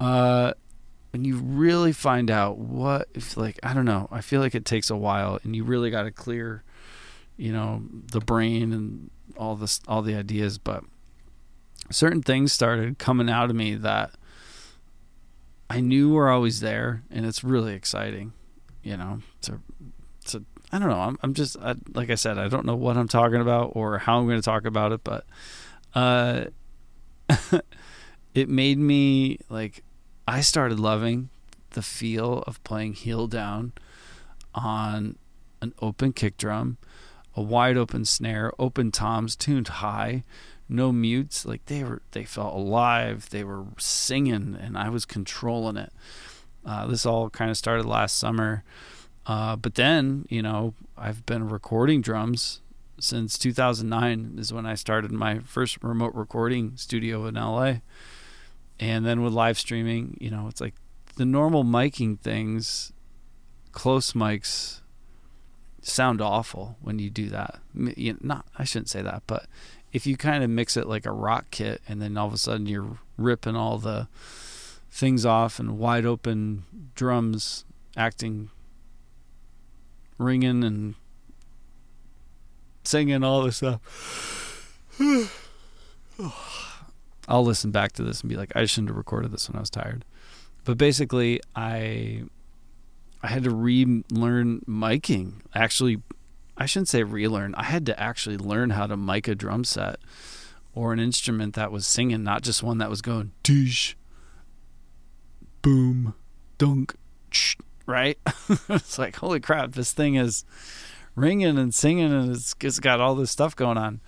uh, 0.00 0.52
when 1.10 1.24
you 1.24 1.36
really 1.36 1.92
find 1.92 2.30
out 2.30 2.58
what, 2.58 3.08
if 3.14 3.36
like 3.36 3.58
I 3.62 3.74
don't 3.74 3.84
know, 3.84 4.08
I 4.10 4.20
feel 4.20 4.40
like 4.40 4.54
it 4.54 4.64
takes 4.64 4.90
a 4.90 4.96
while, 4.96 5.38
and 5.44 5.54
you 5.54 5.64
really 5.64 5.90
got 5.90 6.02
to 6.02 6.10
clear, 6.10 6.62
you 7.36 7.52
know, 7.52 7.82
the 7.90 8.20
brain 8.20 8.72
and 8.72 9.10
all 9.36 9.56
this 9.56 9.80
all 9.88 10.02
the 10.02 10.14
ideas, 10.14 10.58
but 10.58 10.84
certain 11.90 12.22
things 12.22 12.52
started 12.52 12.98
coming 12.98 13.28
out 13.28 13.50
of 13.50 13.56
me 13.56 13.74
that 13.74 14.12
I 15.68 15.80
knew 15.80 16.10
were 16.12 16.30
always 16.30 16.60
there, 16.60 17.02
and 17.10 17.24
it's 17.26 17.42
really 17.44 17.74
exciting, 17.74 18.32
you 18.82 18.96
know. 18.96 19.20
To 19.42 19.60
to 20.26 20.44
I 20.72 20.78
don't 20.78 20.88
know. 20.88 21.00
I'm 21.00 21.18
I'm 21.22 21.34
just 21.34 21.56
I, 21.60 21.74
like 21.94 22.10
I 22.10 22.16
said, 22.16 22.38
I 22.38 22.48
don't 22.48 22.66
know 22.66 22.76
what 22.76 22.96
I'm 22.96 23.08
talking 23.08 23.40
about 23.40 23.72
or 23.74 23.98
how 23.98 24.18
I'm 24.18 24.26
going 24.26 24.40
to 24.40 24.44
talk 24.44 24.66
about 24.66 24.92
it, 24.92 25.02
but 25.04 25.24
uh, 25.94 26.46
it 28.34 28.48
made 28.48 28.78
me 28.78 29.38
like 29.48 29.82
I 30.26 30.40
started 30.40 30.78
loving 30.80 31.30
the 31.70 31.82
feel 31.82 32.44
of 32.46 32.62
playing 32.64 32.94
heel 32.94 33.26
down 33.26 33.72
on 34.54 35.16
an 35.60 35.74
open 35.80 36.12
kick 36.12 36.36
drum 36.36 36.78
a 37.36 37.42
wide 37.42 37.76
open 37.76 38.04
snare, 38.04 38.52
open 38.58 38.92
toms 38.92 39.36
tuned 39.36 39.68
high, 39.68 40.24
no 40.68 40.92
mutes. 40.92 41.44
Like 41.44 41.64
they 41.66 41.82
were, 41.82 42.02
they 42.12 42.24
felt 42.24 42.54
alive. 42.54 43.30
They 43.30 43.44
were 43.44 43.64
singing, 43.78 44.56
and 44.60 44.78
I 44.78 44.88
was 44.88 45.04
controlling 45.04 45.76
it. 45.76 45.92
Uh, 46.64 46.86
this 46.86 47.04
all 47.04 47.28
kind 47.30 47.50
of 47.50 47.56
started 47.56 47.84
last 47.84 48.16
summer, 48.16 48.64
uh, 49.26 49.56
but 49.56 49.74
then 49.74 50.26
you 50.30 50.42
know 50.42 50.74
I've 50.96 51.26
been 51.26 51.48
recording 51.48 52.00
drums 52.00 52.60
since 52.98 53.36
2009 53.36 54.36
is 54.38 54.52
when 54.52 54.64
I 54.64 54.74
started 54.74 55.10
my 55.12 55.40
first 55.40 55.82
remote 55.82 56.14
recording 56.14 56.72
studio 56.76 57.26
in 57.26 57.34
LA, 57.34 57.76
and 58.80 59.04
then 59.06 59.22
with 59.22 59.32
live 59.32 59.58
streaming, 59.58 60.16
you 60.20 60.30
know, 60.30 60.48
it's 60.48 60.60
like 60.60 60.74
the 61.16 61.24
normal 61.24 61.64
miking 61.64 62.18
things, 62.18 62.92
close 63.72 64.12
mics 64.12 64.80
sound 65.82 66.20
awful 66.20 66.76
when 66.80 66.98
you 66.98 67.10
do 67.10 67.28
that. 67.28 67.60
You 67.74 68.14
know, 68.14 68.18
not 68.22 68.46
I 68.58 68.64
shouldn't 68.64 68.90
say 68.90 69.02
that, 69.02 69.22
but 69.26 69.46
if 69.92 70.06
you 70.06 70.16
kind 70.16 70.42
of 70.42 70.50
mix 70.50 70.76
it 70.76 70.88
like 70.88 71.06
a 71.06 71.12
rock 71.12 71.46
kit 71.50 71.80
and 71.88 72.02
then 72.02 72.16
all 72.16 72.26
of 72.26 72.32
a 72.32 72.38
sudden 72.38 72.66
you're 72.66 72.98
ripping 73.16 73.56
all 73.56 73.78
the 73.78 74.08
things 74.90 75.24
off 75.26 75.58
and 75.58 75.78
wide 75.78 76.06
open 76.06 76.64
drums 76.94 77.64
acting 77.96 78.50
ringing 80.18 80.64
and 80.64 80.94
singing 82.84 83.22
all 83.22 83.42
this 83.42 83.56
stuff. 83.58 84.80
Oh. 86.16 86.73
I'll 87.28 87.44
listen 87.44 87.70
back 87.70 87.92
to 87.92 88.02
this 88.02 88.20
and 88.20 88.28
be 88.28 88.36
like, 88.36 88.52
I 88.54 88.64
shouldn't 88.66 88.90
have 88.90 88.96
recorded 88.96 89.32
this 89.32 89.48
when 89.48 89.56
I 89.56 89.60
was 89.60 89.70
tired. 89.70 90.04
But 90.64 90.78
basically, 90.78 91.40
I 91.54 92.24
I 93.22 93.28
had 93.28 93.44
to 93.44 93.50
relearn 93.50 94.60
miking. 94.68 95.40
Actually, 95.54 96.02
I 96.56 96.66
shouldn't 96.66 96.88
say 96.88 97.02
relearn. 97.02 97.54
I 97.54 97.64
had 97.64 97.86
to 97.86 97.98
actually 97.98 98.36
learn 98.36 98.70
how 98.70 98.86
to 98.86 98.96
mic 98.96 99.28
a 99.28 99.34
drum 99.34 99.64
set 99.64 99.96
or 100.74 100.92
an 100.92 101.00
instrument 101.00 101.54
that 101.54 101.72
was 101.72 101.86
singing, 101.86 102.22
not 102.22 102.42
just 102.42 102.62
one 102.62 102.78
that 102.78 102.90
was 102.90 103.00
going 103.00 103.32
dish, 103.42 103.96
boom, 105.62 106.14
dunk, 106.58 106.94
right? 107.86 108.18
it's 108.68 108.98
like 108.98 109.16
holy 109.16 109.40
crap, 109.40 109.72
this 109.72 109.92
thing 109.92 110.16
is 110.16 110.44
ringing 111.14 111.58
and 111.58 111.74
singing, 111.74 112.12
and 112.12 112.30
it's, 112.30 112.54
it's 112.60 112.80
got 112.80 113.00
all 113.00 113.14
this 113.14 113.30
stuff 113.30 113.54
going 113.54 113.78
on. 113.78 114.00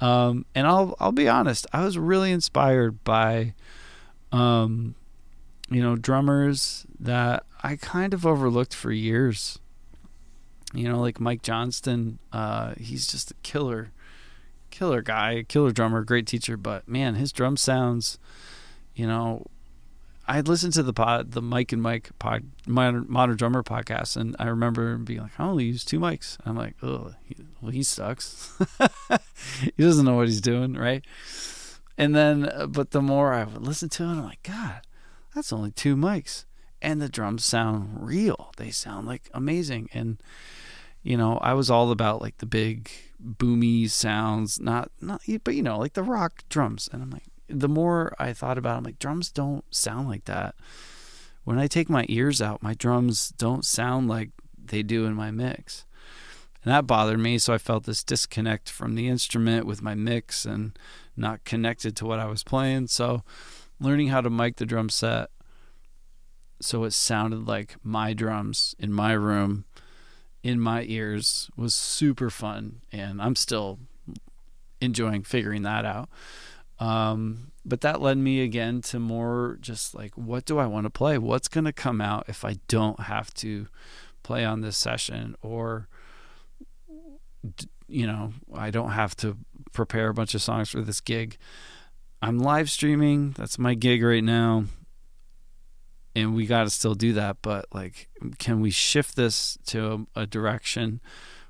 Um, 0.00 0.46
and 0.54 0.66
I'll 0.66 0.94
I'll 1.00 1.12
be 1.12 1.28
honest, 1.28 1.66
I 1.72 1.84
was 1.84 1.98
really 1.98 2.30
inspired 2.30 3.02
by 3.04 3.54
um, 4.32 4.94
you 5.70 5.82
know, 5.82 5.96
drummers 5.96 6.86
that 6.98 7.44
I 7.62 7.76
kind 7.76 8.14
of 8.14 8.26
overlooked 8.26 8.74
for 8.74 8.92
years. 8.92 9.58
You 10.74 10.88
know, 10.88 11.00
like 11.00 11.20
Mike 11.20 11.42
Johnston, 11.42 12.18
uh, 12.32 12.74
he's 12.78 13.06
just 13.06 13.30
a 13.30 13.34
killer, 13.42 13.90
killer 14.70 15.00
guy, 15.00 15.44
killer 15.48 15.70
drummer, 15.70 16.04
great 16.04 16.26
teacher. 16.26 16.56
But 16.56 16.86
man, 16.86 17.14
his 17.14 17.32
drum 17.32 17.56
sounds, 17.56 18.18
you 18.94 19.06
know, 19.06 19.46
I 20.28 20.40
listened 20.42 20.74
to 20.74 20.82
the 20.82 20.92
pod, 20.92 21.32
the 21.32 21.40
Mike 21.40 21.72
and 21.72 21.80
Mike 21.80 22.10
pod, 22.18 22.44
modern, 22.66 23.06
modern 23.08 23.36
drummer 23.36 23.62
podcast, 23.62 24.14
and 24.14 24.36
I 24.38 24.48
remember 24.48 24.98
being 24.98 25.22
like, 25.22 25.40
I 25.40 25.44
only 25.44 25.64
use 25.64 25.86
two 25.86 25.98
mics. 25.98 26.36
I'm 26.44 26.54
like, 26.54 26.74
oh, 26.82 27.14
well, 27.62 27.72
he 27.72 27.82
sucks. 27.82 28.52
he 29.62 29.82
doesn't 29.82 30.04
know 30.04 30.16
what 30.16 30.28
he's 30.28 30.42
doing, 30.42 30.74
right? 30.74 31.02
And 31.96 32.14
then, 32.14 32.46
uh, 32.46 32.66
but 32.66 32.90
the 32.90 33.00
more 33.00 33.32
I 33.32 33.44
would 33.44 33.62
listen 33.62 33.88
to 33.88 34.02
it, 34.02 34.06
I'm 34.06 34.24
like, 34.24 34.42
God, 34.42 34.82
that's 35.34 35.50
only 35.52 35.70
two 35.70 35.96
mics, 35.96 36.44
and 36.82 37.00
the 37.00 37.08
drums 37.08 37.46
sound 37.46 38.06
real. 38.06 38.52
They 38.58 38.70
sound 38.70 39.06
like 39.06 39.30
amazing, 39.32 39.88
and 39.94 40.22
you 41.02 41.16
know, 41.16 41.38
I 41.38 41.54
was 41.54 41.70
all 41.70 41.90
about 41.90 42.20
like 42.20 42.36
the 42.36 42.46
big 42.46 42.90
boomy 43.24 43.88
sounds, 43.88 44.60
not 44.60 44.90
not, 45.00 45.22
but 45.42 45.54
you 45.54 45.62
know, 45.62 45.78
like 45.78 45.94
the 45.94 46.02
rock 46.02 46.42
drums, 46.50 46.86
and 46.92 47.02
I'm 47.02 47.10
like 47.10 47.24
the 47.48 47.68
more 47.68 48.14
I 48.18 48.32
thought 48.32 48.58
about 48.58 48.74
it, 48.74 48.78
I'm 48.78 48.84
like, 48.84 48.98
drums 48.98 49.30
don't 49.30 49.64
sound 49.74 50.08
like 50.08 50.24
that. 50.26 50.54
When 51.44 51.58
I 51.58 51.66
take 51.66 51.88
my 51.88 52.04
ears 52.08 52.42
out, 52.42 52.62
my 52.62 52.74
drums 52.74 53.30
don't 53.30 53.64
sound 53.64 54.08
like 54.08 54.30
they 54.62 54.82
do 54.82 55.06
in 55.06 55.14
my 55.14 55.30
mix. 55.30 55.86
And 56.62 56.72
that 56.72 56.86
bothered 56.86 57.18
me. 57.18 57.38
So 57.38 57.54
I 57.54 57.58
felt 57.58 57.84
this 57.84 58.04
disconnect 58.04 58.68
from 58.68 58.94
the 58.94 59.08
instrument 59.08 59.64
with 59.64 59.80
my 59.80 59.94
mix 59.94 60.44
and 60.44 60.78
not 61.16 61.44
connected 61.44 61.96
to 61.96 62.06
what 62.06 62.18
I 62.18 62.26
was 62.26 62.44
playing. 62.44 62.88
So 62.88 63.22
learning 63.80 64.08
how 64.08 64.20
to 64.20 64.30
mic 64.30 64.56
the 64.56 64.66
drum 64.66 64.88
set 64.88 65.30
so 66.60 66.84
it 66.84 66.92
sounded 66.92 67.46
like 67.46 67.76
my 67.82 68.12
drums 68.12 68.74
in 68.78 68.92
my 68.92 69.12
room 69.12 69.64
in 70.42 70.60
my 70.60 70.82
ears 70.82 71.50
was 71.56 71.74
super 71.74 72.30
fun. 72.30 72.80
And 72.92 73.20
I'm 73.20 73.36
still 73.36 73.78
enjoying 74.80 75.22
figuring 75.22 75.62
that 75.62 75.84
out. 75.84 76.08
Um, 76.80 77.52
but 77.64 77.80
that 77.82 78.00
led 78.00 78.18
me 78.18 78.40
again 78.40 78.80
to 78.82 78.98
more 78.98 79.58
just 79.60 79.94
like, 79.94 80.16
what 80.16 80.44
do 80.44 80.58
I 80.58 80.66
want 80.66 80.84
to 80.84 80.90
play? 80.90 81.18
What's 81.18 81.48
going 81.48 81.64
to 81.64 81.72
come 81.72 82.00
out 82.00 82.24
if 82.28 82.44
I 82.44 82.56
don't 82.68 83.00
have 83.00 83.34
to 83.34 83.66
play 84.22 84.44
on 84.44 84.60
this 84.60 84.76
session? 84.76 85.34
Or, 85.42 85.88
you 87.88 88.06
know, 88.06 88.32
I 88.54 88.70
don't 88.70 88.92
have 88.92 89.16
to 89.16 89.36
prepare 89.72 90.08
a 90.08 90.14
bunch 90.14 90.34
of 90.34 90.42
songs 90.42 90.70
for 90.70 90.80
this 90.80 91.00
gig. 91.00 91.36
I'm 92.22 92.38
live 92.38 92.70
streaming. 92.70 93.32
That's 93.32 93.58
my 93.58 93.74
gig 93.74 94.02
right 94.02 94.24
now. 94.24 94.64
And 96.14 96.34
we 96.34 96.46
got 96.46 96.64
to 96.64 96.70
still 96.70 96.94
do 96.94 97.12
that. 97.12 97.38
But, 97.42 97.66
like, 97.72 98.08
can 98.38 98.60
we 98.60 98.70
shift 98.70 99.14
this 99.14 99.58
to 99.66 100.06
a, 100.16 100.22
a 100.22 100.26
direction 100.26 101.00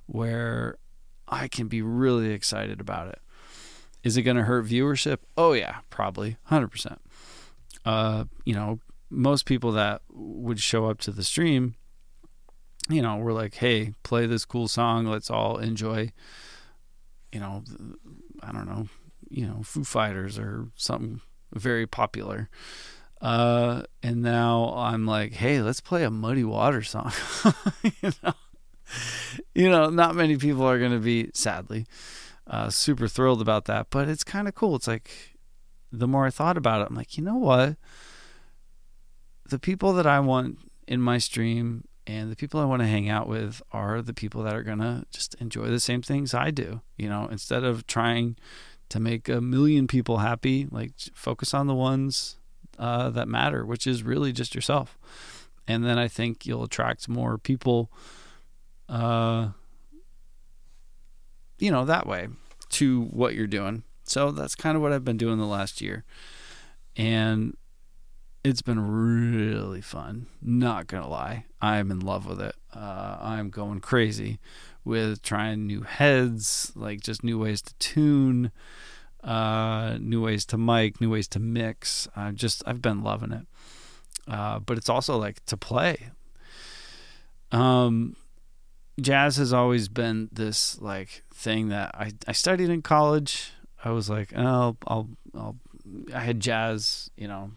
where 0.06 0.78
I 1.28 1.48
can 1.48 1.68
be 1.68 1.80
really 1.80 2.32
excited 2.32 2.80
about 2.80 3.08
it? 3.08 3.20
Is 4.02 4.16
it 4.16 4.22
going 4.22 4.36
to 4.36 4.44
hurt 4.44 4.66
viewership? 4.66 5.18
Oh 5.36 5.52
yeah, 5.52 5.78
probably 5.90 6.36
100%. 6.50 6.98
Uh, 7.84 8.24
you 8.44 8.54
know, 8.54 8.80
most 9.10 9.46
people 9.46 9.72
that 9.72 10.02
would 10.10 10.60
show 10.60 10.86
up 10.86 11.00
to 11.00 11.10
the 11.10 11.24
stream, 11.24 11.74
you 12.88 13.02
know, 13.02 13.16
we're 13.16 13.32
like, 13.32 13.54
"Hey, 13.54 13.94
play 14.02 14.26
this 14.26 14.44
cool 14.44 14.68
song. 14.68 15.06
Let's 15.06 15.30
all 15.30 15.58
enjoy." 15.58 16.12
You 17.32 17.40
know, 17.40 17.64
I 18.42 18.52
don't 18.52 18.66
know, 18.66 18.88
you 19.28 19.46
know, 19.46 19.62
Foo 19.62 19.84
Fighters 19.84 20.38
or 20.38 20.68
something 20.74 21.20
very 21.52 21.86
popular. 21.86 22.48
Uh, 23.20 23.82
and 24.02 24.22
now 24.22 24.74
I'm 24.76 25.06
like, 25.06 25.32
"Hey, 25.32 25.60
let's 25.60 25.80
play 25.80 26.04
a 26.04 26.10
Muddy 26.10 26.44
Water 26.44 26.82
song." 26.82 27.12
you 27.82 28.12
know, 28.22 28.34
you 29.54 29.68
know, 29.68 29.90
not 29.90 30.14
many 30.14 30.36
people 30.36 30.64
are 30.64 30.78
going 30.78 30.92
to 30.92 30.98
be, 30.98 31.30
sadly, 31.34 31.86
uh, 32.48 32.70
super 32.70 33.08
thrilled 33.08 33.40
about 33.40 33.66
that. 33.66 33.88
But 33.90 34.08
it's 34.08 34.24
kind 34.24 34.48
of 34.48 34.54
cool. 34.54 34.76
It's 34.76 34.88
like 34.88 35.10
the 35.92 36.08
more 36.08 36.26
I 36.26 36.30
thought 36.30 36.56
about 36.56 36.82
it, 36.82 36.88
I'm 36.88 36.96
like, 36.96 37.16
you 37.16 37.24
know 37.24 37.36
what? 37.36 37.76
The 39.48 39.58
people 39.58 39.92
that 39.94 40.06
I 40.06 40.20
want 40.20 40.58
in 40.86 41.00
my 41.00 41.18
stream 41.18 41.84
and 42.06 42.32
the 42.32 42.36
people 42.36 42.60
I 42.60 42.64
want 42.64 42.80
to 42.80 42.88
hang 42.88 43.08
out 43.08 43.28
with 43.28 43.62
are 43.72 44.00
the 44.00 44.14
people 44.14 44.42
that 44.42 44.54
are 44.54 44.62
going 44.62 44.78
to 44.78 45.04
just 45.10 45.34
enjoy 45.36 45.66
the 45.66 45.80
same 45.80 46.02
things 46.02 46.34
I 46.34 46.50
do. 46.50 46.80
You 46.96 47.08
know, 47.08 47.28
instead 47.30 47.64
of 47.64 47.86
trying 47.86 48.36
to 48.88 49.00
make 49.00 49.28
a 49.28 49.40
million 49.40 49.86
people 49.86 50.18
happy, 50.18 50.66
like 50.70 50.92
focus 51.12 51.52
on 51.52 51.66
the 51.66 51.74
ones 51.74 52.38
uh, 52.78 53.10
that 53.10 53.28
matter, 53.28 53.64
which 53.64 53.86
is 53.86 54.02
really 54.02 54.32
just 54.32 54.54
yourself. 54.54 54.98
And 55.66 55.84
then 55.84 55.98
I 55.98 56.08
think 56.08 56.46
you'll 56.46 56.64
attract 56.64 57.08
more 57.08 57.36
people 57.36 57.90
uh, 58.88 59.48
you 61.58 61.70
know, 61.70 61.84
that 61.84 62.06
way 62.06 62.28
to 62.70 63.02
what 63.04 63.34
you're 63.34 63.46
doing. 63.46 63.82
So 64.04 64.30
that's 64.30 64.54
kind 64.54 64.76
of 64.76 64.82
what 64.82 64.92
I've 64.92 65.04
been 65.04 65.16
doing 65.16 65.38
the 65.38 65.46
last 65.46 65.80
year. 65.80 66.04
And 66.96 67.56
it's 68.44 68.62
been 68.62 68.80
really 68.80 69.80
fun. 69.80 70.26
Not 70.40 70.86
going 70.86 71.02
to 71.02 71.08
lie. 71.08 71.44
I'm 71.60 71.90
in 71.90 72.00
love 72.00 72.26
with 72.26 72.40
it. 72.40 72.54
Uh, 72.74 73.18
I'm 73.20 73.50
going 73.50 73.80
crazy 73.80 74.38
with 74.84 75.22
trying 75.22 75.66
new 75.66 75.82
heads, 75.82 76.72
like 76.74 77.00
just 77.00 77.22
new 77.22 77.38
ways 77.38 77.60
to 77.62 77.74
tune, 77.74 78.50
uh, 79.22 79.98
new 80.00 80.22
ways 80.24 80.46
to 80.46 80.58
mic, 80.58 81.00
new 81.00 81.10
ways 81.10 81.28
to 81.28 81.38
mix. 81.38 82.08
I've 82.16 82.36
just, 82.36 82.62
I've 82.66 82.80
been 82.80 83.02
loving 83.02 83.32
it. 83.32 83.46
Uh, 84.26 84.58
but 84.60 84.78
it's 84.78 84.88
also 84.88 85.16
like 85.16 85.44
to 85.46 85.56
play. 85.56 86.10
Um, 87.50 88.16
jazz 89.00 89.36
has 89.36 89.52
always 89.52 89.88
been 89.88 90.28
this 90.32 90.80
like 90.80 91.22
thing 91.32 91.68
that 91.68 91.94
I, 91.94 92.12
I 92.26 92.32
studied 92.32 92.68
in 92.68 92.82
college. 92.82 93.52
I 93.84 93.90
was 93.90 94.10
like, 94.10 94.32
oh, 94.36 94.76
I'll, 94.86 95.08
I'll, 95.34 95.56
I 96.12 96.20
had 96.20 96.40
jazz, 96.40 97.10
you 97.16 97.28
know, 97.28 97.52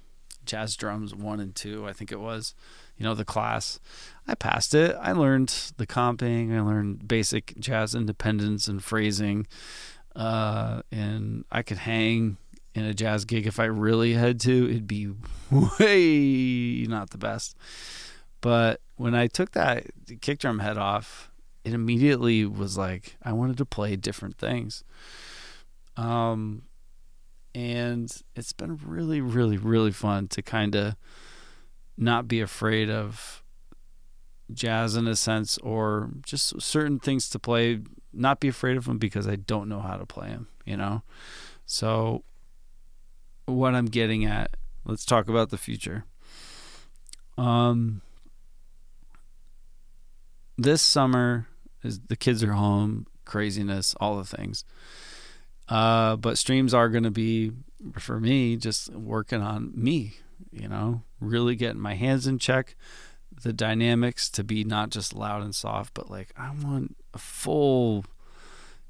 jazz 0.46 0.76
drums 0.76 1.16
one 1.16 1.40
and 1.40 1.56
two, 1.56 1.88
I 1.88 1.94
think 1.94 2.12
it 2.12 2.20
was, 2.20 2.54
you 2.98 3.04
know, 3.04 3.16
the 3.16 3.26
class. 3.26 3.80
I 4.28 4.36
passed 4.36 4.74
it. 4.74 4.96
I 5.00 5.12
learned 5.14 5.74
the 5.78 5.88
comping. 5.88 6.56
I 6.56 6.62
learned 6.62 7.08
basic 7.08 7.58
jazz 7.60 7.96
independence 7.96 8.68
and 8.68 8.84
phrasing. 8.84 9.48
Uh, 10.16 10.82
and 10.92 11.46
I 11.52 11.64
could 11.64 11.80
hang 11.80 12.38
in 12.74 12.86
a 12.86 12.94
jazz 12.94 13.26
gig 13.26 13.48
if 13.48 13.60
I 13.60 13.66
really 13.66 14.14
had 14.14 14.40
to. 14.42 14.70
It'd 14.70 14.88
be 14.88 15.12
way 15.52 16.86
not 16.88 17.10
the 17.10 17.18
best. 17.18 17.58
But 18.42 18.82
when 18.96 19.16
I 19.16 19.28
took 19.28 19.52
that 19.52 19.86
kick 20.22 20.40
drum 20.40 20.60
head 20.60 20.78
off, 20.78 21.31
it 21.64 21.74
immediately 21.74 22.46
was 22.46 22.78
like 22.78 23.18
I 23.24 23.34
wanted 23.34 23.58
to 23.58 23.66
play 23.66 23.96
different 23.96 24.38
things. 24.38 24.84
Um, 25.98 26.64
and 27.54 28.12
it's 28.36 28.54
been 28.54 28.80
really, 28.84 29.22
really, 29.22 29.58
really 29.58 29.92
fun 29.92 30.28
to 30.30 30.42
kind 30.42 30.76
of 30.76 30.96
not 31.98 32.28
be 32.28 32.40
afraid 32.42 32.90
of 32.90 33.44
jazz 34.54 34.96
in 34.96 35.08
a 35.08 35.16
sense, 35.16 35.58
or 35.60 36.12
just 36.24 36.62
certain 36.62 37.00
things 37.00 37.30
to 37.30 37.40
play. 37.40 37.82
Not 38.14 38.40
be 38.40 38.48
afraid 38.48 38.78
of 38.78 38.86
them 38.86 38.98
because 38.98 39.28
I 39.28 39.36
don't 39.36 39.70
know 39.70 39.80
how 39.80 39.98
to 39.98 40.06
play 40.06 40.30
them. 40.30 40.48
You 40.66 40.78
know, 40.78 41.04
so 41.66 42.24
what 43.46 43.76
I'm 43.76 43.86
getting 43.86 44.26
at. 44.26 44.56
Let's 44.84 45.06
talk 45.06 45.30
about 45.30 45.50
the 45.50 45.58
future. 45.58 46.06
Um, 47.38 48.02
this 50.58 50.82
summer 50.82 51.48
the 51.84 52.16
kids 52.16 52.44
are 52.44 52.54
home, 52.54 53.08
craziness, 53.26 53.96
all 54.00 54.18
the 54.18 54.24
things. 54.24 54.64
Uh, 55.68 56.16
but 56.18 56.38
streams 56.38 56.74
are 56.74 56.90
going 56.90 57.04
to 57.04 57.12
be 57.12 57.52
for 57.98 58.20
me 58.20 58.58
just 58.58 58.94
working 58.94 59.42
on 59.42 59.72
me, 59.74 60.16
you 60.52 60.68
know, 60.68 61.02
really 61.20 61.56
getting 61.56 61.80
my 61.80 61.96
hands 61.96 62.28
in 62.28 62.38
check, 62.38 62.76
the 63.44 63.54
dynamics 63.54 64.30
to 64.30 64.44
be 64.44 64.64
not 64.64 64.90
just 64.90 65.16
loud 65.16 65.42
and 65.42 65.56
soft, 65.56 65.94
but 65.94 66.10
like 66.10 66.34
I 66.38 66.52
want 66.52 66.98
a 67.14 67.18
full, 67.18 68.06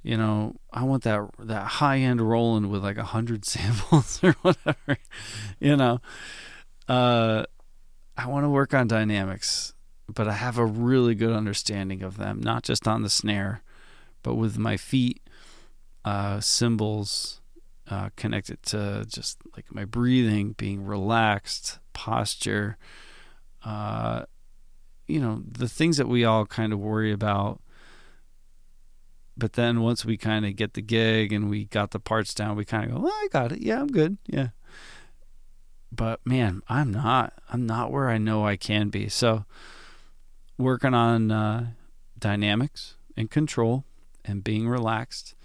you 0.02 0.18
know, 0.18 0.56
I 0.74 0.84
want 0.84 1.04
that 1.04 1.30
that 1.40 1.68
high 1.68 2.00
end 2.00 2.20
rolling 2.20 2.70
with 2.70 2.84
like 2.84 2.98
a 2.98 3.04
hundred 3.04 3.46
samples 3.46 4.20
or 4.24 4.32
whatever, 4.42 4.98
you 5.60 5.78
know. 5.78 6.02
Uh, 6.88 7.46
I 8.18 8.28
want 8.28 8.44
to 8.44 8.50
work 8.50 8.74
on 8.74 8.88
dynamics 8.88 9.74
but 10.08 10.28
I 10.28 10.34
have 10.34 10.58
a 10.58 10.66
really 10.66 11.16
good 11.16 11.34
understanding 11.34 12.02
of 12.04 12.18
them, 12.18 12.40
not 12.42 12.64
just 12.64 12.88
on 12.88 13.02
the 13.02 13.10
snare, 13.10 13.62
but 14.24 14.36
with 14.36 14.58
my 14.58 14.78
feet, 14.78 15.22
uh, 16.06 16.40
cymbals 16.40 17.42
uh, 17.90 18.10
connected 18.16 18.62
to 18.64 19.06
just 19.08 19.38
like 19.56 19.74
my 19.74 19.86
breathing, 19.86 20.54
being 20.54 20.84
relaxed, 20.86 21.80
posture, 21.94 22.78
uh, 23.66 24.24
you 25.08 25.20
know, 25.20 25.44
the 25.46 25.68
things 25.68 25.98
that 25.98 26.08
we 26.08 26.24
all 26.24 26.46
kind 26.46 26.72
of 26.74 26.80
worry 26.80 27.12
about. 27.12 27.62
But 29.38 29.54
then 29.54 29.82
once 29.82 30.06
we 30.06 30.18
kind 30.18 30.46
of 30.46 30.56
get 30.56 30.74
the 30.74 30.82
gig 30.82 31.32
and 31.34 31.50
we 31.50 31.66
got 31.66 31.92
the 31.92 32.00
parts 32.00 32.34
down, 32.34 32.56
we 32.56 32.66
kind 32.66 32.86
of 32.86 32.92
go, 32.96 33.02
well, 33.02 33.14
I 33.14 33.28
got 33.32 33.52
it. 33.52 33.62
Yeah, 33.62 33.80
I'm 33.82 33.88
good. 33.88 34.18
Yeah. 34.28 34.50
but 35.92 36.26
man, 36.26 36.62
I'm 36.70 36.92
not. 36.92 37.34
I'm 37.50 37.66
not 37.66 37.92
where 37.92 38.10
I 38.10 38.18
know 38.18 38.46
I 38.46 38.56
can 38.56 38.90
be. 38.90 39.10
So 39.10 39.46
working 40.58 40.94
on 40.94 41.32
uh, 41.32 41.72
dynamics 42.18 42.96
and 43.18 43.30
control 43.30 43.86
and 44.24 44.44
being 44.44 44.68
relaxed. 44.68 45.36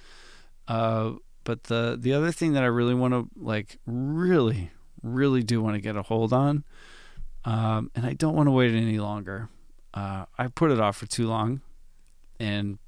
Uh, 0.68 1.12
but 1.44 1.64
the 1.64 1.96
the 1.98 2.12
other 2.12 2.32
thing 2.32 2.52
that 2.54 2.62
I 2.62 2.66
really 2.66 2.94
want 2.94 3.14
to 3.14 3.28
like 3.36 3.78
really 3.86 4.70
really 5.02 5.42
do 5.42 5.62
want 5.62 5.74
to 5.74 5.80
get 5.80 5.96
a 5.96 6.02
hold 6.02 6.32
on, 6.32 6.64
um, 7.44 7.90
and 7.94 8.04
I 8.04 8.12
don't 8.14 8.34
want 8.34 8.48
to 8.48 8.50
wait 8.50 8.74
any 8.74 8.98
longer. 8.98 9.48
Uh, 9.94 10.26
I 10.36 10.48
put 10.48 10.70
it 10.70 10.80
off 10.80 10.96
for 10.96 11.06
too 11.06 11.28
long, 11.28 11.60
and 12.40 12.78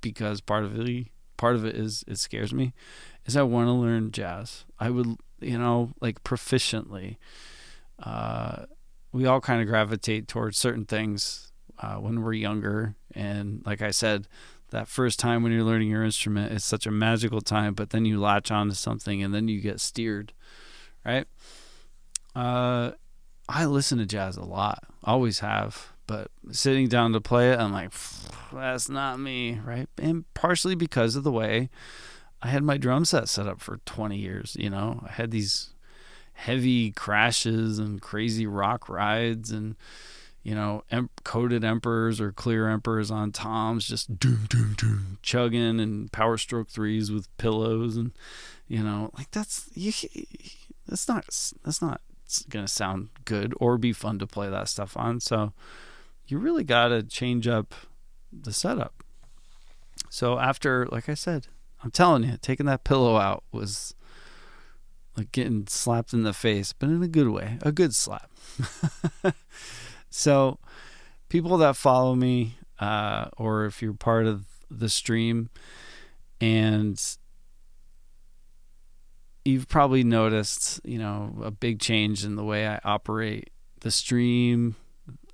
because 0.00 0.40
part 0.40 0.64
of 0.64 0.78
it 0.78 1.06
part 1.36 1.54
of 1.54 1.64
it 1.64 1.76
is 1.76 2.04
it 2.08 2.18
scares 2.18 2.52
me, 2.52 2.74
is 3.24 3.36
I 3.36 3.42
want 3.42 3.68
to 3.68 3.72
learn 3.72 4.10
jazz. 4.10 4.64
I 4.80 4.90
would 4.90 5.16
you 5.40 5.58
know 5.58 5.92
like 6.00 6.24
proficiently. 6.24 7.16
Uh, 8.00 8.66
we 9.12 9.26
all 9.26 9.40
kind 9.40 9.60
of 9.60 9.68
gravitate 9.68 10.28
towards 10.28 10.58
certain 10.58 10.84
things 10.84 11.52
uh, 11.78 11.96
when 11.96 12.22
we're 12.22 12.32
younger, 12.32 12.94
and 13.14 13.62
like 13.64 13.82
I 13.82 13.90
said, 13.90 14.26
that 14.70 14.88
first 14.88 15.18
time 15.18 15.42
when 15.42 15.52
you're 15.52 15.64
learning 15.64 15.88
your 15.88 16.04
instrument 16.04 16.52
is 16.52 16.64
such 16.64 16.86
a 16.86 16.90
magical 16.90 17.40
time, 17.40 17.74
but 17.74 17.90
then 17.90 18.04
you 18.04 18.20
latch 18.20 18.50
on 18.50 18.68
to 18.68 18.74
something 18.74 19.22
and 19.22 19.34
then 19.34 19.48
you 19.48 19.60
get 19.60 19.80
steered, 19.80 20.32
right? 21.04 21.26
Uh, 22.34 22.92
I 23.48 23.64
listen 23.64 23.98
to 23.98 24.06
jazz 24.06 24.36
a 24.36 24.44
lot, 24.44 24.84
always 25.04 25.38
have, 25.38 25.92
but 26.06 26.30
sitting 26.52 26.88
down 26.88 27.12
to 27.12 27.20
play 27.20 27.50
it, 27.52 27.58
I'm 27.58 27.72
like, 27.72 27.92
that's 28.52 28.88
not 28.88 29.18
me, 29.18 29.60
right? 29.64 29.88
And 29.96 30.24
partially 30.34 30.74
because 30.74 31.16
of 31.16 31.24
the 31.24 31.32
way 31.32 31.70
I 32.42 32.48
had 32.48 32.62
my 32.62 32.76
drum 32.76 33.04
set 33.04 33.28
set 33.28 33.46
up 33.46 33.60
for 33.60 33.78
20 33.86 34.16
years, 34.16 34.56
you 34.58 34.70
know, 34.70 35.02
I 35.06 35.12
had 35.12 35.30
these 35.30 35.74
heavy 36.34 36.92
crashes 36.92 37.78
and 37.78 38.00
crazy 38.00 38.46
rock 38.46 38.88
rides 38.88 39.50
and 39.50 39.74
you 40.48 40.54
know, 40.54 40.82
em- 40.90 41.10
coated 41.24 41.62
emperors 41.62 42.22
or 42.22 42.32
clear 42.32 42.70
emperors 42.70 43.10
on 43.10 43.32
toms, 43.32 43.86
just 43.86 44.18
doom, 44.18 44.46
doom, 44.48 44.74
doom, 44.78 45.18
chugging 45.20 45.78
and 45.78 46.10
power 46.10 46.38
stroke 46.38 46.70
threes 46.70 47.12
with 47.12 47.28
pillows, 47.36 47.98
and 47.98 48.12
you 48.66 48.82
know, 48.82 49.10
like 49.18 49.30
that's 49.30 49.68
you, 49.74 49.92
that's 50.88 51.06
not 51.06 51.26
that's 51.62 51.82
not 51.82 52.00
gonna 52.48 52.66
sound 52.66 53.10
good 53.26 53.52
or 53.60 53.76
be 53.76 53.92
fun 53.92 54.18
to 54.20 54.26
play 54.26 54.48
that 54.48 54.70
stuff 54.70 54.96
on. 54.96 55.20
So 55.20 55.52
you 56.26 56.38
really 56.38 56.64
got 56.64 56.88
to 56.88 57.02
change 57.02 57.46
up 57.46 57.74
the 58.32 58.54
setup. 58.54 59.04
So 60.08 60.38
after, 60.38 60.86
like 60.90 61.10
I 61.10 61.14
said, 61.14 61.48
I'm 61.84 61.90
telling 61.90 62.24
you, 62.24 62.38
taking 62.40 62.64
that 62.64 62.84
pillow 62.84 63.18
out 63.18 63.44
was 63.52 63.94
like 65.14 65.30
getting 65.30 65.66
slapped 65.66 66.14
in 66.14 66.22
the 66.22 66.32
face, 66.32 66.72
but 66.72 66.88
in 66.88 67.02
a 67.02 67.08
good 67.08 67.28
way, 67.28 67.58
a 67.60 67.70
good 67.70 67.94
slap. 67.94 68.30
So, 70.18 70.58
people 71.28 71.58
that 71.58 71.76
follow 71.76 72.16
me, 72.16 72.56
uh, 72.80 73.26
or 73.36 73.66
if 73.66 73.80
you're 73.80 73.92
part 73.92 74.26
of 74.26 74.46
the 74.68 74.88
stream, 74.88 75.48
and 76.40 77.00
you've 79.44 79.68
probably 79.68 80.02
noticed, 80.02 80.80
you 80.84 80.98
know, 80.98 81.36
a 81.40 81.52
big 81.52 81.78
change 81.78 82.24
in 82.24 82.34
the 82.34 82.42
way 82.42 82.66
I 82.66 82.80
operate 82.82 83.50
the 83.82 83.92
stream. 83.92 84.74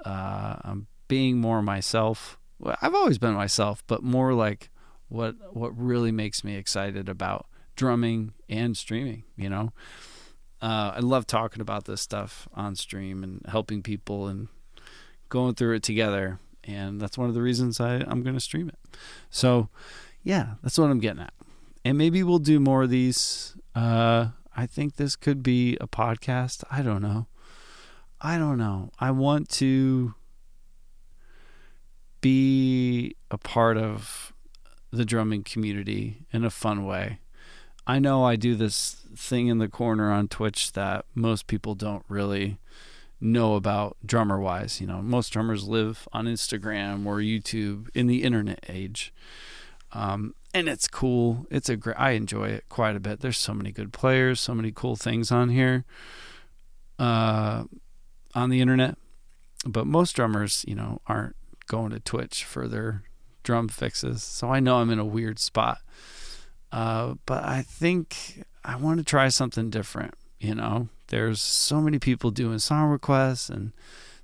Uh, 0.05 0.57
I'm 0.63 0.87
being 1.09 1.39
more 1.39 1.63
myself. 1.63 2.39
Well, 2.59 2.77
I've 2.83 2.95
always 2.95 3.17
been 3.17 3.33
myself, 3.33 3.83
but 3.87 4.03
more 4.03 4.35
like 4.35 4.69
what 5.09 5.35
what 5.55 5.71
really 5.79 6.13
makes 6.13 6.45
me 6.45 6.57
excited 6.57 7.09
about 7.09 7.47
drumming 7.75 8.35
and 8.51 8.77
streaming. 8.77 9.25
You 9.35 9.49
know, 9.49 9.73
uh, 10.61 10.93
I 10.97 11.01
love 11.01 11.27
talking 11.27 11.63
about 11.63 11.87
this 11.87 12.03
stuff 12.03 12.47
on 12.53 12.77
stream 12.77 13.25
and 13.25 13.41
helping 13.49 13.83
people 13.83 14.29
and 14.29 14.49
going 15.35 15.55
through 15.57 15.75
it 15.75 15.83
together. 15.83 16.39
And 16.63 17.01
that's 17.01 17.19
one 17.19 17.29
of 17.29 17.35
the 17.35 17.43
reasons 17.43 17.81
I, 17.81 17.97
I'm 17.97 18.23
going 18.23 18.37
to 18.37 18.41
stream 18.41 18.69
it. 18.69 18.79
So, 19.31 19.69
yeah, 20.23 20.55
that's 20.63 20.79
what 20.79 20.91
I'm 20.91 21.01
getting 21.01 21.23
at. 21.23 21.35
And 21.85 21.99
maybe 21.99 22.23
we'll 22.23 22.39
do 22.39 22.61
more 22.61 22.85
of 22.85 22.91
these. 22.91 23.57
Uh, 23.75 24.29
I 24.57 24.67
think 24.67 24.95
this 24.95 25.17
could 25.17 25.43
be 25.43 25.77
a 25.81 25.89
podcast. 25.89 26.63
I 26.71 26.83
don't 26.83 27.03
know. 27.03 27.27
I 28.21 28.39
don't 28.39 28.57
know. 28.57 28.93
I 29.01 29.11
want 29.11 29.49
to 29.51 30.15
be 32.21 33.17
a 33.31 33.37
part 33.37 33.77
of 33.77 34.33
the 34.93 35.05
drumming 35.05 35.43
community 35.43 36.27
in 36.33 36.45
a 36.45 36.51
fun 36.51 36.87
way. 36.87 37.19
I 37.89 37.99
know 37.99 38.25
I 38.25 38.37
do 38.37 38.55
this 38.55 39.05
thing 39.17 39.49
in 39.49 39.59
the 39.59 39.69
corner 39.69 40.13
on 40.13 40.29
Twitch 40.29 40.73
that 40.73 41.05
most 41.15 41.49
people 41.49 41.75
don't 41.75 42.05
really 42.09 42.59
know 43.25 43.55
about 43.55 43.97
drummer 44.05 44.39
wise. 44.39 44.81
You 44.81 44.87
know, 44.87 45.03
most 45.03 45.31
drummers 45.31 45.67
live 45.67 46.07
on 46.13 46.27
Instagram 46.27 47.07
or 47.07 47.17
YouTube 47.17 47.89
in 47.95 48.07
the 48.07 48.23
internet 48.23 48.65
age. 48.69 49.13
Um, 49.93 50.35
and 50.53 50.69
it's 50.69 50.87
cool. 50.87 51.47
It's 51.51 51.69
a 51.69 51.77
great, 51.77 51.99
I 51.99 52.11
enjoy 52.11 52.49
it 52.49 52.65
quite 52.69 52.95
a 52.95 53.01
bit. 53.01 53.21
There's 53.21 53.39
so 53.39 53.55
many 53.55 53.73
good 53.73 53.93
players, 53.93 54.41
so 54.41 54.55
many 54.55 54.71
cool 54.73 54.95
things 54.95 55.33
on 55.33 55.49
here, 55.49 55.85
uh, 56.99 57.65
on 58.35 58.51
the 58.51 58.61
internet. 58.61 58.97
But 59.67 59.87
most 59.87 60.15
drummers, 60.15 60.65
you 60.69 60.75
know, 60.75 61.01
aren't 61.07 61.37
going 61.67 61.91
to 61.91 62.01
Twitch 62.01 62.45
for 62.45 62.69
their 62.69 63.03
drum 63.43 63.69
fixes. 63.69 64.23
So 64.23 64.51
I 64.51 64.61
know 64.61 64.77
I'm 64.77 64.91
in 64.91 64.99
a 64.99 65.05
weird 65.05 65.39
spot. 65.39 65.79
Uh, 66.71 67.15
but 67.25 67.45
I 67.45 67.63
think 67.63 68.45
I 68.65 68.77
want 68.77 68.99
to 68.99 69.05
try 69.05 69.29
something 69.29 69.71
different, 69.71 70.15
you 70.41 70.55
know? 70.55 70.89
There's 71.09 71.41
so 71.41 71.81
many 71.81 71.99
people 71.99 72.31
doing 72.31 72.59
song 72.59 72.91
requests 72.91 73.49
and 73.49 73.73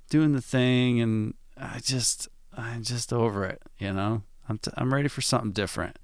doing 0.09 0.33
the 0.33 0.41
thing 0.41 0.99
and 0.99 1.33
I 1.57 1.79
just 1.79 2.27
I'm 2.55 2.83
just 2.83 3.13
over 3.13 3.45
it, 3.45 3.61
you 3.77 3.93
know. 3.93 4.23
I'm 4.49 4.57
t- 4.57 4.71
I'm 4.75 4.93
ready 4.93 5.07
for 5.07 5.21
something 5.21 5.51
different. 5.51 5.97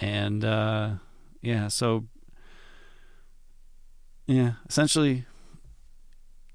And 0.00 0.44
uh 0.44 0.94
yeah, 1.42 1.68
so 1.68 2.04
yeah, 4.26 4.52
essentially 4.68 5.26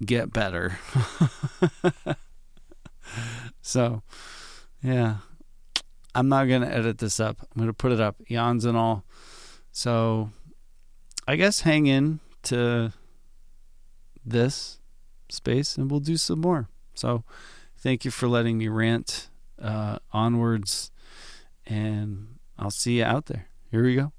get 0.04 0.32
better. 0.32 0.78
so, 3.62 4.02
yeah. 4.82 5.16
I'm 6.14 6.28
not 6.28 6.48
going 6.48 6.62
to 6.62 6.72
edit 6.72 6.98
this 6.98 7.20
up. 7.20 7.36
I'm 7.40 7.60
going 7.60 7.68
to 7.68 7.72
put 7.72 7.92
it 7.92 8.00
up, 8.00 8.16
yawns 8.26 8.64
and 8.64 8.76
all. 8.76 9.04
So, 9.70 10.30
I 11.28 11.36
guess 11.36 11.60
hang 11.60 11.86
in 11.86 12.18
to 12.44 12.92
this 14.24 14.78
space 15.28 15.76
and 15.76 15.90
we'll 15.90 16.00
do 16.00 16.16
some 16.16 16.40
more. 16.40 16.68
So 16.94 17.24
thank 17.78 18.04
you 18.04 18.10
for 18.10 18.28
letting 18.28 18.58
me 18.58 18.68
rant 18.68 19.28
uh, 19.60 19.98
onwards, 20.12 20.90
and 21.66 22.38
I'll 22.58 22.70
see 22.70 22.98
you 22.98 23.04
out 23.04 23.26
there. 23.26 23.48
Here 23.70 23.82
we 23.82 23.94
go. 23.94 24.12